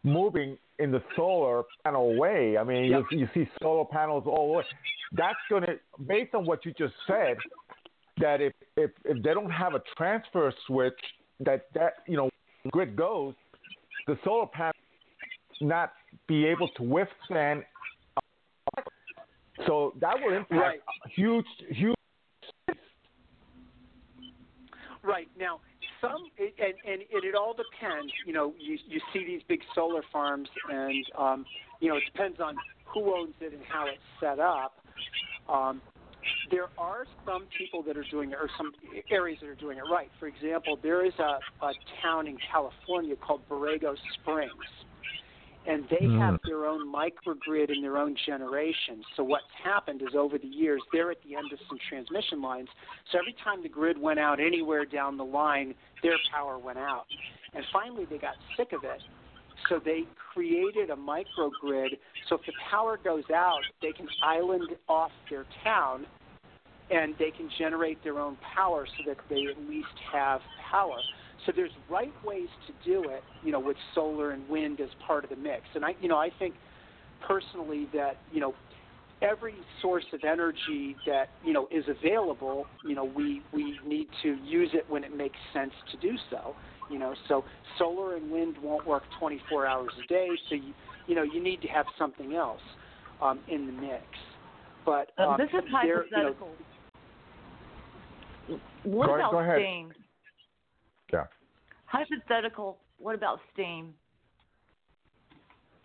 [0.04, 2.58] moving in the solar panel way.
[2.58, 3.04] I mean, Yep.
[3.12, 4.64] you, you see solar panels all the way.
[5.14, 7.38] That's going to, based on what you just said,
[8.20, 11.00] that if, if if they don't have a transfer switch,
[11.40, 12.30] that that you know,
[12.72, 13.34] grid goes,
[14.08, 14.74] the solar panel
[15.62, 15.94] not
[16.28, 17.64] be able to withstand.
[19.66, 20.80] So that will impact Right.
[21.10, 21.96] huge, huge.
[25.02, 25.62] Right now,
[26.02, 28.12] some and and it, it all depends.
[28.26, 31.46] You know, you you see these big solar farms, and um,
[31.80, 32.56] you know it depends on
[32.86, 34.80] who owns it and how it's set up.
[35.48, 35.82] Um,
[36.52, 38.72] there are some people that are doing it, or some
[39.12, 40.10] areas that are doing it right.
[40.20, 41.72] For example, there is a, a
[42.02, 44.52] town in California called Borrego Springs,
[45.68, 46.20] and they Mm.
[46.20, 49.04] have their own microgrid and their own generation.
[49.16, 52.70] So what's happened is over the years they're at the end of some transmission lines.
[53.12, 55.74] So every time the grid went out anywhere down the line,
[56.04, 57.06] their power went out.
[57.56, 59.02] And finally they got sick of it.
[59.70, 61.98] So they created a microgrid
[62.30, 66.06] so if the power goes out, they can island off their town
[66.90, 70.98] and they can generate their own power so that they at least have power.
[71.46, 75.24] So there's right ways to do it, you know, with solar and wind as part
[75.24, 75.64] of the mix.
[75.74, 76.56] And I, you know, I think
[77.28, 78.54] personally that you know
[79.22, 84.36] every source of energy that you know is available, you know, we we need to
[84.44, 86.56] use it when it makes sense to do so.
[86.90, 87.46] You know, so
[87.80, 90.74] solar and wind won't work 24 hours a day, so you
[91.08, 92.62] you know you need to have something else
[93.22, 94.06] um, in the mix.
[94.86, 96.58] But Uh, um, this is there- you know, hypothetical.
[98.86, 99.58] What Go- about go ahead.
[99.60, 99.94] steam?
[101.12, 101.26] Yeah.
[101.86, 102.78] Hypothetical.
[102.98, 103.94] What about steam?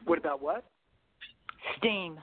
[0.07, 0.65] what about what?
[1.79, 2.19] Steam.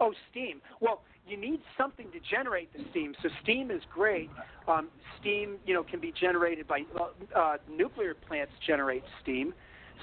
[0.00, 0.60] Oh, steam.
[0.80, 3.14] Well, you need something to generate the steam.
[3.22, 4.30] So steam is great.
[4.68, 4.88] Um,
[5.20, 9.54] steam, you know, can be generated by uh, uh, nuclear plants generate steam.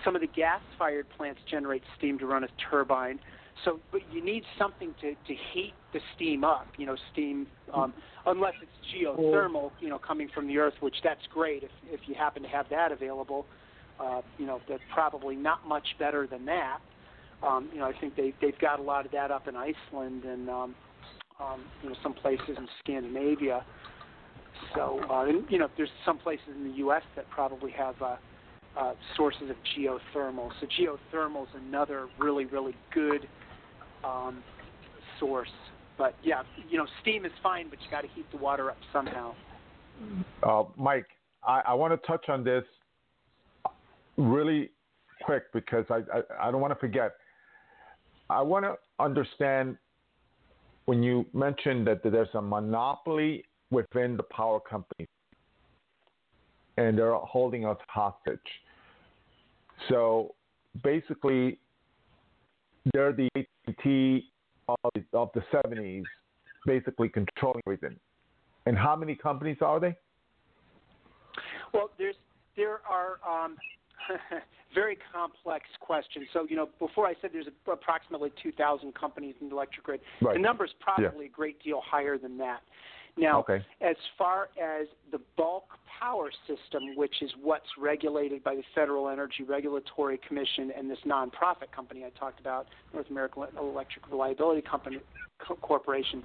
[0.03, 3.19] Some of the gas-fired plants generate steam to run a turbine.
[3.65, 6.67] So, but you need something to to heat the steam up.
[6.77, 7.93] You know, steam, um,
[8.25, 12.15] unless it's geothermal, you know, coming from the earth, which that's great if if you
[12.15, 13.45] happen to have that available.
[13.99, 16.79] Uh, you know, that's probably not much better than that.
[17.43, 20.23] Um, you know, I think they they've got a lot of that up in Iceland
[20.23, 20.75] and um,
[21.39, 23.63] um, you know some places in Scandinavia.
[24.75, 27.03] So uh, and, you know, there's some places in the U.S.
[27.15, 28.15] that probably have uh,
[28.77, 30.49] uh, sources of geothermal.
[30.59, 33.27] So geothermal is another really really good
[34.03, 34.43] um,
[35.19, 35.49] source.
[35.97, 38.77] But yeah, you know, steam is fine, but you got to heat the water up
[38.91, 39.33] somehow.
[40.41, 41.05] Uh, Mike,
[41.47, 42.63] I, I want to touch on this
[44.17, 44.69] really
[45.21, 47.13] quick because I, I, I don't want to forget.
[48.29, 49.77] I want to understand
[50.85, 55.07] when you mentioned that there's a monopoly within the power company
[56.77, 58.39] and they're holding us hostage.
[59.89, 60.33] So
[60.83, 61.59] basically,
[62.93, 63.29] they're the
[63.65, 66.03] Of the, of the 70s,
[66.65, 67.97] basically controlling everything.
[68.65, 69.95] And how many companies are they?
[71.73, 72.15] Well, there's
[72.55, 73.57] there are um,
[74.73, 76.27] very complex questions.
[76.33, 80.01] So you know, before I said there's approximately 2,000 companies in the electric grid.
[80.21, 80.41] Right.
[80.41, 82.61] The is probably a great deal higher than that.
[83.15, 83.63] Now, Okay.
[83.81, 89.43] as far as the bulk power system, which is what's regulated by the Federal Energy
[89.43, 94.99] Regulatory Commission and this nonprofit company I talked about, North American Electric Reliability Company
[95.39, 96.23] Co- Corporation,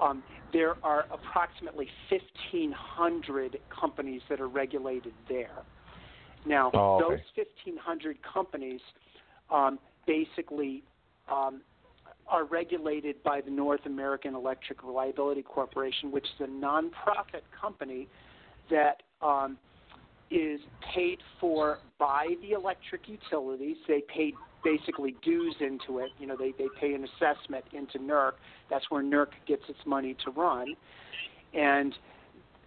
[0.00, 0.22] um,
[0.52, 5.62] there are approximately 1,500 companies that are regulated there.
[6.44, 7.16] Now, Oh, okay.
[7.36, 8.80] those 1,500 companies
[9.50, 10.82] um, basically
[11.30, 11.62] um,
[12.28, 18.08] are regulated by the North American Electric Reliability Corporation, which is a nonprofit company
[18.70, 19.56] that um,
[20.30, 20.60] is
[20.94, 23.76] paid for by the electric utilities.
[23.86, 24.32] They pay
[24.64, 26.10] basically dues into it.
[26.18, 28.32] You know, they, they pay an assessment into NERC.
[28.68, 30.74] That's where NERC gets its money to run.
[31.54, 31.94] And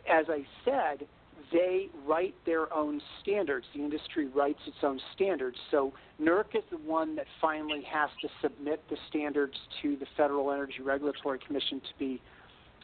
[0.10, 1.08] as I said,
[1.52, 3.66] they write their own standards.
[3.76, 5.58] The industry writes its own standards.
[5.72, 10.52] So NERC is the one that finally has to submit the standards to the Federal
[10.52, 12.22] Energy Regulatory Commission to be,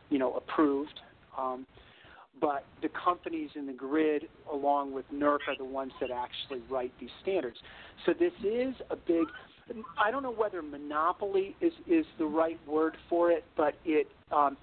[0.10, 1.00] you know, approved.
[1.38, 1.66] Um,
[2.42, 6.92] but the companies in the grid, along with NERC, are the ones that actually write
[7.00, 7.58] these standards.
[8.06, 9.26] So this is a big.
[9.98, 14.58] I don't know whether monopoly is is the right word for it, but it um,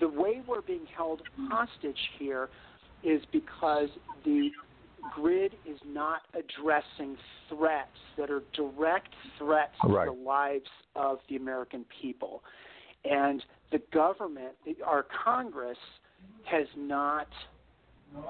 [0.00, 2.48] the way we're being held hostage here
[3.02, 3.88] is because
[4.24, 4.50] the
[5.14, 7.16] grid is not addressing
[7.48, 10.04] threats that are direct threats Right.
[10.06, 12.42] to the lives of the American people.
[13.04, 13.42] And
[13.72, 14.54] the government,
[14.86, 15.78] our Congress,
[16.44, 17.28] has not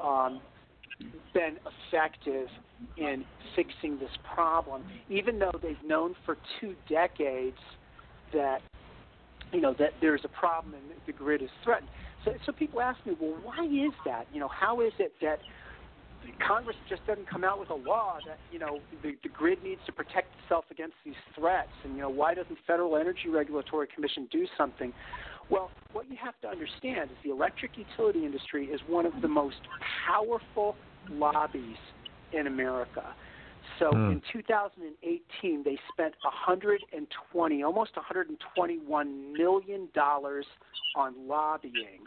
[0.03, 0.41] um,
[1.35, 1.57] been
[1.93, 2.49] effective
[2.97, 3.25] in
[3.57, 7.59] fixing this problem, even though they've known for two decades
[8.33, 8.61] that
[9.53, 11.89] you know that there's a problem and the grid is threatened.
[12.25, 14.27] So, so people ask me, well, why is that?
[14.33, 15.39] You know, how is it that
[16.47, 19.81] Congress just doesn't come out with a law that you know the, the grid needs
[19.87, 21.73] to protect itself against these threats?
[21.85, 24.93] And you know, why doesn't Federal Energy Regulatory Commission do something?
[25.51, 29.29] Well, what you have to understand is the electric utility industry is one of the
[29.29, 29.57] most
[30.07, 30.77] powerful
[31.11, 31.77] lobbies
[32.33, 33.03] in America.
[33.79, 34.11] So Hmm.
[34.11, 40.47] in 2018, they spent 120, almost 121 million dollars
[40.95, 42.05] on lobbying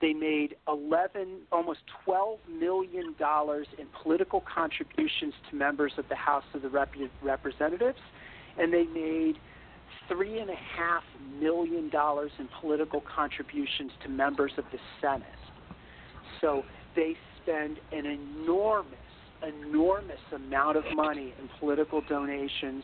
[0.00, 6.44] They made 11, almost 12 million dollars in political contributions to members of the House
[6.54, 7.98] of the Rep- Representatives,
[8.56, 9.40] and they made
[10.06, 11.02] three and a half
[11.40, 15.24] million dollars in political contributions to members of the Senate.
[16.40, 18.98] So they spend an enormous,
[19.46, 22.82] enormous amount of money in political donations.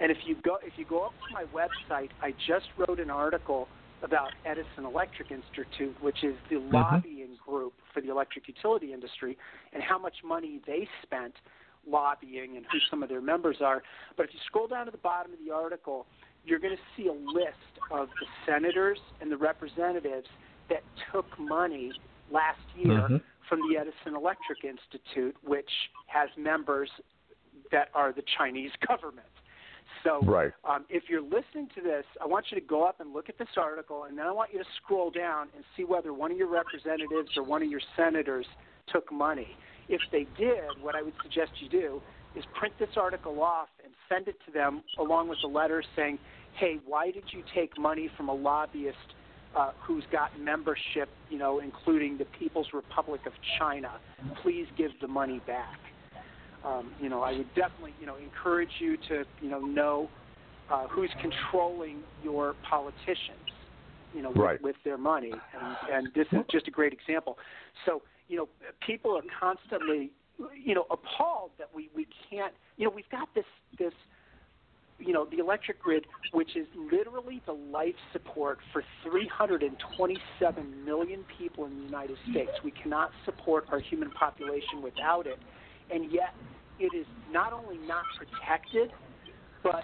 [0.00, 3.10] And if you go if you go up to my website, I just wrote an
[3.10, 3.68] article
[4.02, 6.74] about Edison Electric Institute, which is the mm-hmm.
[6.74, 9.36] lobbying group for the electric utility industry,
[9.72, 11.34] and how much money they spent
[11.86, 13.82] lobbying and who some of their members are.
[14.16, 16.06] But if you scroll down to the bottom of the article,
[16.44, 17.56] you're going to see a list
[17.90, 20.26] of the senators and the representatives
[20.68, 20.82] that
[21.12, 21.92] took money
[22.30, 23.16] last year mm-hmm.
[23.48, 25.70] From the Edison Electric Institute, which
[26.06, 26.88] has members
[27.72, 29.26] that are the Chinese government.
[30.02, 30.52] So, right.
[30.68, 33.38] um, if you're listening to this, I want you to go up and look at
[33.38, 36.36] this article, and then I want you to scroll down and see whether one of
[36.36, 38.46] your representatives or one of your senators
[38.92, 39.48] took money.
[39.88, 42.02] If they did, what I would suggest you do
[42.36, 46.18] is print this article off and send it to them along with a letter saying,
[46.54, 49.14] "Hey, why did you take money from a lobbyist
[49.56, 53.92] uh, who's got membership, you know, including the People's Republic of China?
[54.42, 55.78] Please give the money back."
[56.64, 60.08] um, you know, I would definitely, you know, encourage you to, you know, know
[60.70, 63.50] uh, who's controlling your politicians,
[64.14, 64.60] you know, right.
[64.62, 67.36] with, with their money, and, and this is just a great example.
[67.84, 68.48] So, you know,
[68.86, 70.10] people are constantly,
[70.62, 73.44] you know, appalled that we we can't, you know, we've got this
[73.78, 73.92] this
[74.98, 81.64] you know, the electric grid, which is literally the life support for 327 million people
[81.66, 82.50] in the United States.
[82.62, 85.38] We cannot support our human population without it.
[85.90, 86.34] And yet,
[86.78, 88.90] it is not only not protected,
[89.62, 89.82] but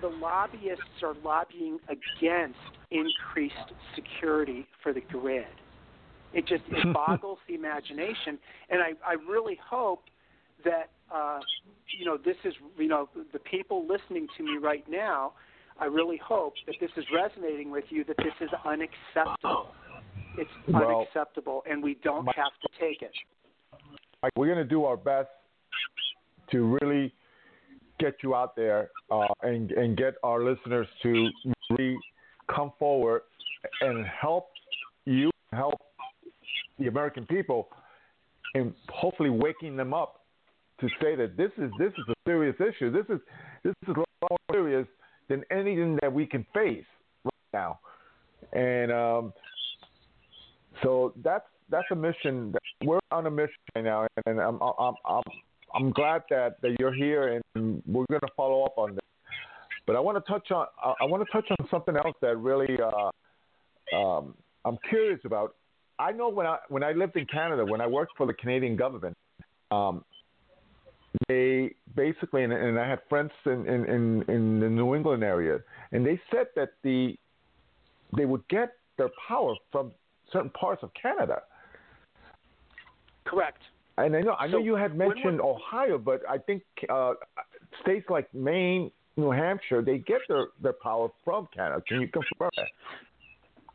[0.00, 2.58] the lobbyists are lobbying against
[2.90, 3.54] increased
[3.94, 5.44] security for the grid.
[6.32, 8.38] It just it boggles the imagination,
[8.70, 10.02] and I, I really hope
[10.64, 11.38] that uh,
[11.98, 15.32] you know this is you know the people listening to me right now.
[15.78, 18.04] I really hope that this is resonating with you.
[18.04, 19.68] That this is unacceptable.
[20.38, 23.12] It's well, unacceptable, and we don't my, have to take it.
[24.36, 25.28] We're going to do our best
[26.50, 27.12] to really
[27.98, 31.28] get you out there uh, and, and get our listeners to
[31.70, 31.96] really
[32.54, 33.22] come forward
[33.80, 34.48] and help
[35.04, 35.80] you, help
[36.78, 37.68] the American people,
[38.54, 40.25] and hopefully waking them up
[40.80, 42.90] to say that this is this is a serious issue.
[42.90, 43.20] This is
[43.64, 44.86] this is more serious
[45.28, 46.84] than anything that we can face
[47.24, 47.78] right now,
[48.52, 49.32] and um,
[50.82, 52.52] so that's that's a mission.
[52.52, 55.22] That we're on a mission right now, and I'm I'm I'm
[55.74, 59.00] I'm glad that, that you're here, and we're going to follow up on this.
[59.86, 62.76] But I want to touch on I want to touch on something else that really
[62.80, 65.54] uh, um, I'm curious about.
[65.98, 68.76] I know when I when I lived in Canada, when I worked for the Canadian
[68.76, 69.16] government,
[69.70, 70.04] um,
[71.28, 75.60] they basically and, and, I had friends in, in, in, in the New England area,
[75.92, 77.16] and they said that the
[78.16, 79.92] they would get their power from
[80.32, 81.42] certain parts of Canada.
[83.24, 83.62] Correct.
[83.98, 87.14] And I know I know you had mentioned Ohio, but I think uh,
[87.82, 91.82] states like Maine, New Hampshire, they get their, their power from Canada.
[91.88, 92.66] Can you confirm that?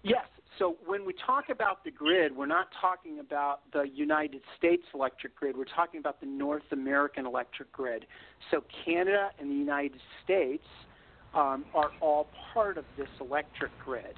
[0.04, 0.26] Yes.
[0.62, 5.36] So when we talk about the grid, we're not talking about the United States electric
[5.36, 5.58] grid.
[5.58, 8.06] We're talking about the North American electric grid.
[8.52, 10.64] So Canada and the United States
[11.34, 14.14] um, are all part of this electric grid.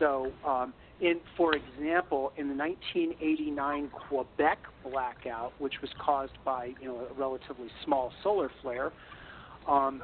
[0.00, 6.88] So um, in, for example, in the 1989 Quebec blackout, which was caused by you
[6.88, 8.90] know a relatively small solar flare,
[9.68, 10.02] um,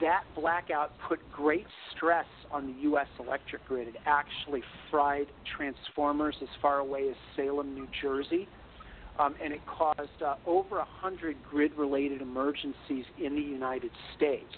[0.00, 3.06] that blackout put great stress on the U.S.
[3.18, 3.88] electric grid.
[3.88, 5.26] It actually fried
[5.56, 8.48] transformers as far away as Salem, New Jersey,
[9.18, 14.52] um, and it caused uh, over 100 grid-related emergencies in the United States.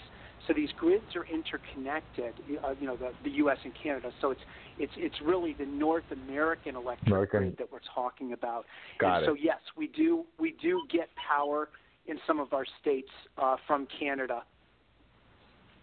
[0.47, 2.33] So these grids are interconnected,
[2.63, 3.57] uh, you know, the, the U.S.
[3.63, 4.11] and Canada.
[4.19, 4.41] So it's
[4.79, 7.39] it's it's really the North American electric American.
[7.39, 8.65] grid that we're talking about.
[8.99, 9.27] Got and it.
[9.27, 11.69] so yes, we do we do get power
[12.07, 14.41] in some of our states uh, from Canada.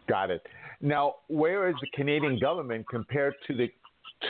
[0.09, 0.47] Got it.
[0.81, 3.69] Now, where is the Canadian government compared to the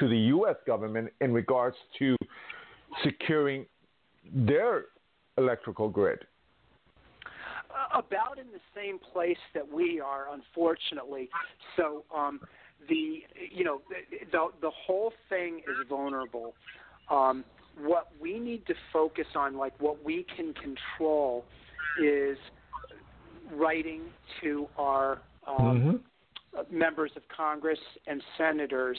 [0.01, 0.57] to the U.S.
[0.66, 2.16] government in regards to
[3.05, 3.66] securing
[4.35, 4.87] their
[5.39, 6.18] electrical grid?
[7.70, 11.29] Uh, about in the same place that we are, unfortunately.
[11.77, 12.41] So um,
[12.89, 13.22] the
[13.53, 13.81] you know
[14.33, 16.55] the the whole thing is vulnerable.
[17.11, 17.45] Um,
[17.79, 21.45] what we need to focus on, like what we can control,
[22.03, 22.39] is
[23.53, 24.03] writing
[24.43, 26.03] to our um,
[26.57, 26.78] mm-hmm.
[26.78, 28.99] members of Congress and senators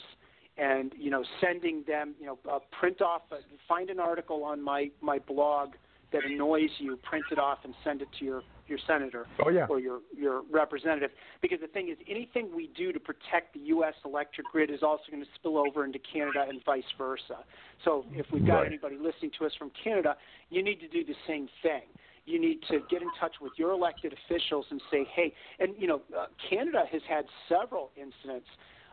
[0.58, 3.36] and you know sending them you know uh, print off uh,
[3.68, 5.70] find an article on my my blog
[6.12, 9.66] that annoys you print it off and send it to your your senator oh, yeah.
[9.70, 13.94] or your your representative because the thing is anything we do to protect the US
[14.06, 17.44] electric grid is also going to spill over into Canada and vice versa.
[17.86, 18.68] So if we've got right.
[18.68, 20.16] anybody listening to us from Canada,
[20.50, 21.84] you need to do the same thing.
[22.28, 25.88] You need to get in touch with your elected officials and say, "Hey," and you
[25.88, 28.48] know, uh, Canada has had several incidents.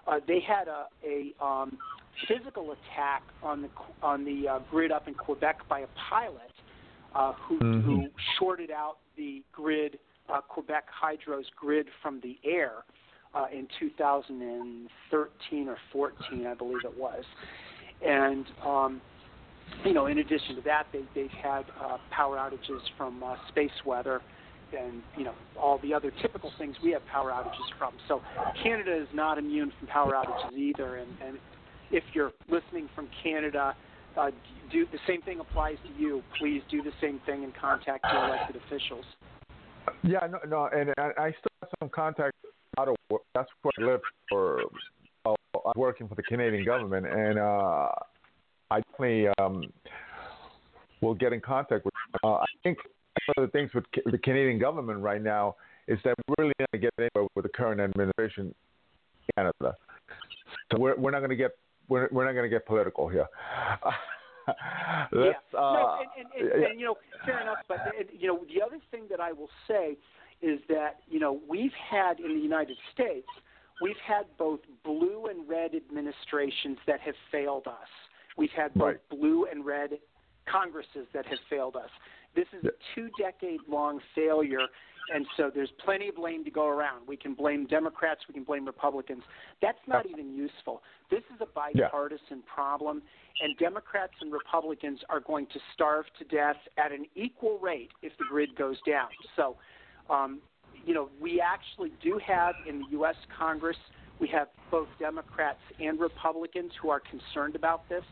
[0.06, 1.76] Uh, they had a, a um,
[2.28, 3.68] physical attack on the
[4.02, 6.52] on the uh, grid up in Quebec by a pilot
[7.14, 7.80] uh, who, mm-hmm.
[7.80, 8.06] who
[8.38, 9.98] shorted out the grid,
[10.32, 12.84] uh, Quebec Hydro's grid from the air
[13.34, 17.24] uh, in 2013 or 14, I believe it was.
[18.04, 19.00] And um,
[19.84, 23.70] you know, in addition to that, they, they've had uh, power outages from uh, space
[23.84, 24.20] weather
[24.76, 27.92] and you know all the other typical things we have power outages from.
[28.08, 28.20] So
[28.62, 30.96] Canada is not immune from power outages either.
[30.96, 31.38] And, and
[31.90, 33.74] if you're listening from Canada,
[34.16, 34.30] uh,
[34.70, 36.22] do the same thing applies to you.
[36.38, 39.04] Please do the same thing and contact your elected officials.
[40.02, 42.34] Yeah, no, no, and I, I still have some contact
[42.78, 43.22] out of work.
[43.34, 44.62] That's where I live for
[45.26, 45.34] uh,
[45.76, 47.88] working for the Canadian government, and uh,
[48.70, 49.72] I definitely um,
[51.00, 51.94] will get in contact with.
[52.22, 52.78] Uh, I think
[53.36, 55.56] one of the things with the Canadian government right now
[55.86, 58.54] is that we're really not going to get anywhere with the current administration in
[59.36, 59.76] Canada.
[60.72, 61.52] So we're we're not going to get
[61.88, 63.26] we're we're not going to get political here.
[64.48, 64.52] yeah.
[65.12, 67.58] Uh, no, and, and, and, and, you know, fair enough.
[67.68, 67.78] But
[68.18, 69.96] you know, the other thing that I will say
[70.42, 73.28] is that you know we've had in the United States,
[73.80, 77.88] we've had both blue and red administrations that have failed us.
[78.36, 79.08] We've had both right.
[79.10, 79.90] blue and red
[80.50, 81.88] Congresses that have failed us.
[82.34, 84.66] This is a two-decade-long failure,
[85.14, 87.06] and so there's plenty of blame to go around.
[87.06, 89.22] We can blame Democrats, we can blame Republicans.
[89.62, 90.82] That's not even useful.
[91.10, 92.54] This is a bipartisan yeah.
[92.54, 93.02] problem,
[93.40, 98.12] and Democrats and Republicans are going to starve to death at an equal rate if
[98.18, 99.08] the grid goes down.
[99.36, 99.56] So,
[100.10, 100.40] um,
[100.84, 103.16] you know, we actually do have in the U.S.
[103.38, 103.76] Congress,
[104.20, 108.04] we have both Democrats and Republicans who are concerned about this.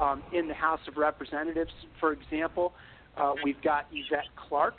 [0.00, 2.72] Um, in the House of Representatives, for example,
[3.16, 4.78] uh, we've got Yvette Clarke,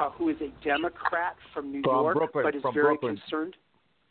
[0.00, 3.16] uh, who is a Democrat from New from York, Brooklyn, but is very Brooklyn.
[3.16, 3.56] concerned.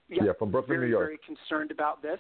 [0.10, 1.06] Yeah, from Brooklyn, very, New York.
[1.06, 2.20] Very concerned about this.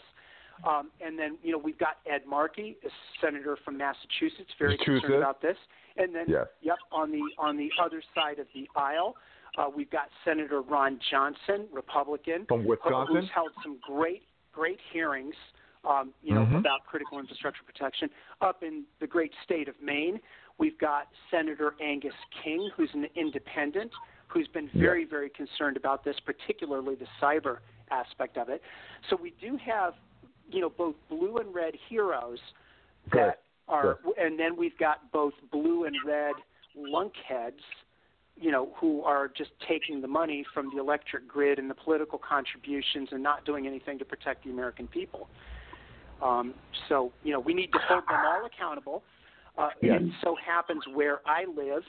[0.67, 5.15] Um, and then you know we've got Ed Markey, a senator from Massachusetts, very concerned
[5.15, 5.57] about this.
[5.97, 6.45] And then yes.
[6.61, 9.15] yep, on the on the other side of the aisle,
[9.57, 15.35] uh, we've got Senator Ron Johnson, Republican, from Wisconsin, who's held some great great hearings.
[15.85, 16.55] Um, you know mm-hmm.
[16.55, 18.09] about critical infrastructure protection
[18.39, 20.19] up in the great state of Maine.
[20.57, 22.13] We've got Senator Angus
[22.43, 23.91] King, who's an independent,
[24.27, 25.07] who's been very, yeah.
[25.09, 27.57] very concerned about this, particularly the cyber
[27.91, 28.61] aspect of it.
[29.09, 29.93] So we do have,
[30.49, 32.39] you know, both blue and red heroes
[33.11, 36.33] that are, and then we've got both blue and red
[36.77, 37.61] lunkheads,
[38.39, 42.17] you know, who are just taking the money from the electric grid and the political
[42.17, 45.29] contributions and not doing anything to protect the American people.
[46.23, 46.53] Um,
[46.87, 49.03] so, you know, we need to hold them all accountable.
[49.57, 49.99] Uh, yes.
[50.01, 51.83] It so happens where I live,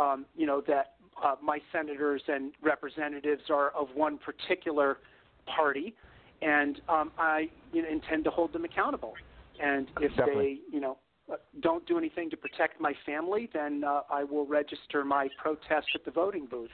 [0.00, 4.98] um, you know, that uh, my senators and representatives are of one particular
[5.46, 5.94] party,
[6.40, 9.14] and um, I you know, intend to hold them accountable.
[9.62, 10.60] And if Definitely.
[10.70, 10.96] they, you know,
[11.30, 15.88] uh, don't do anything to protect my family, then uh, I will register my protest
[15.94, 16.70] at the voting booth.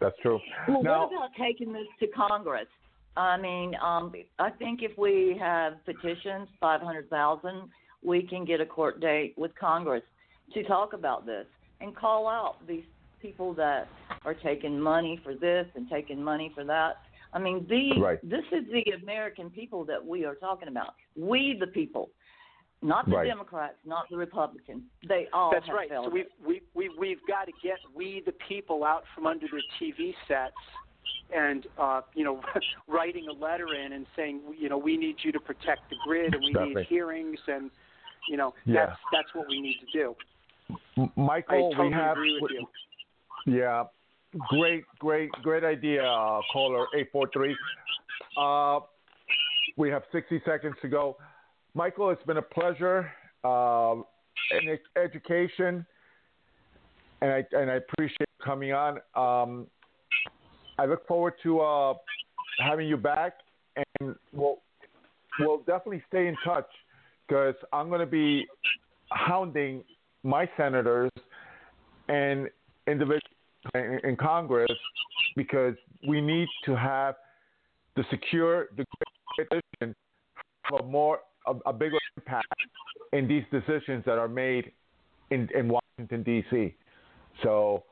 [0.00, 0.38] That's true.
[0.68, 2.66] Well, now, what about taking this to Congress?
[3.16, 7.68] I mean, um, I think if we have petitions, 500,000,
[8.02, 10.02] we can get a court date with Congress
[10.54, 11.46] to talk about this
[11.80, 12.84] and call out these
[13.20, 13.88] people that
[14.24, 16.98] are taking money for this and taking money for that.
[17.32, 18.18] I mean, the right.
[18.22, 20.94] this is the American people that we are talking about.
[21.16, 22.10] We, the people,
[22.82, 23.26] not the right.
[23.26, 24.82] Democrats, not the Republicans.
[25.08, 25.88] They all That's have right.
[25.88, 26.06] failed.
[26.06, 29.62] So we've we, we we've got to get we the people out from under their
[29.80, 30.52] TV sets
[31.34, 32.40] and uh, you know
[32.88, 36.34] writing a letter in and saying you know we need you to protect the grid
[36.34, 37.70] and we need hearings and
[38.28, 38.86] you know Yeah.
[38.86, 40.16] that's that's what we need to do.
[41.16, 42.66] Michael, totally we have agree with you.
[43.46, 43.84] Yeah,
[44.48, 47.56] great, great, great idea, uh, caller eight four three.
[48.36, 48.80] Uh,
[49.76, 51.16] we have sixty seconds to go.
[51.74, 53.10] Michael, it's been a pleasure.
[53.44, 54.04] Um,
[54.52, 55.84] and education,
[57.20, 58.98] and I and I appreciate coming on.
[59.14, 59.66] Um,
[60.78, 61.94] I look forward to uh,
[62.58, 63.34] having you back,
[63.76, 64.58] and we'll
[65.38, 66.68] we'll definitely stay in touch
[67.26, 68.46] because I'm going to be
[69.10, 69.84] hounding
[70.22, 71.10] my senators
[72.08, 72.48] and
[72.86, 73.22] individuals
[73.74, 74.70] in, Congress
[75.36, 75.74] because
[76.06, 77.14] we need to have
[77.96, 78.84] the secure the
[79.36, 79.94] position
[80.64, 82.46] have a more a, a bigger impact
[83.12, 84.72] in these decisions that are made
[85.30, 86.74] in, in Washington D.C.
[87.42, 87.84] So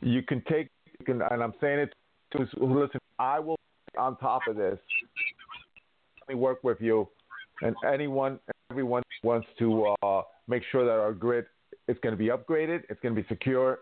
[0.00, 0.68] you can take,
[1.04, 1.94] can, and I'm saying it
[2.32, 3.00] to listen.
[3.18, 3.56] I will
[3.98, 4.78] on top of this.
[6.20, 7.08] Let me work with you,
[7.62, 8.38] and anyone,
[8.70, 11.46] everyone wants to uh, make sure that our grid
[11.88, 13.80] is going to be upgraded, it's going to be secure,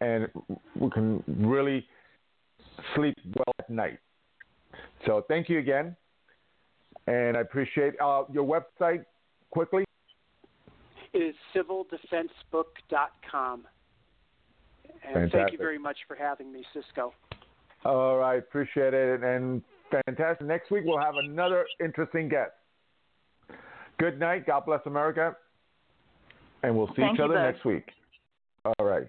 [0.00, 0.28] and
[0.78, 1.86] we can really
[2.94, 3.98] sleep well at night.
[5.06, 5.96] So thank you again,
[7.06, 9.04] and I appreciate uh, your website
[9.50, 9.84] quickly.
[11.12, 13.66] It is civildefensebook.com.
[15.04, 15.32] And Fantastic.
[15.32, 17.12] thank you very much for having me, Cisco.
[17.84, 20.46] All right, appreciate it, and fantastic.
[20.46, 22.50] Next week we'll have another interesting guest.
[23.98, 24.46] Good night.
[24.46, 25.36] God bless America,
[26.62, 27.54] and we'll see Thank each other both.
[27.54, 27.90] next week.
[28.64, 29.06] All right.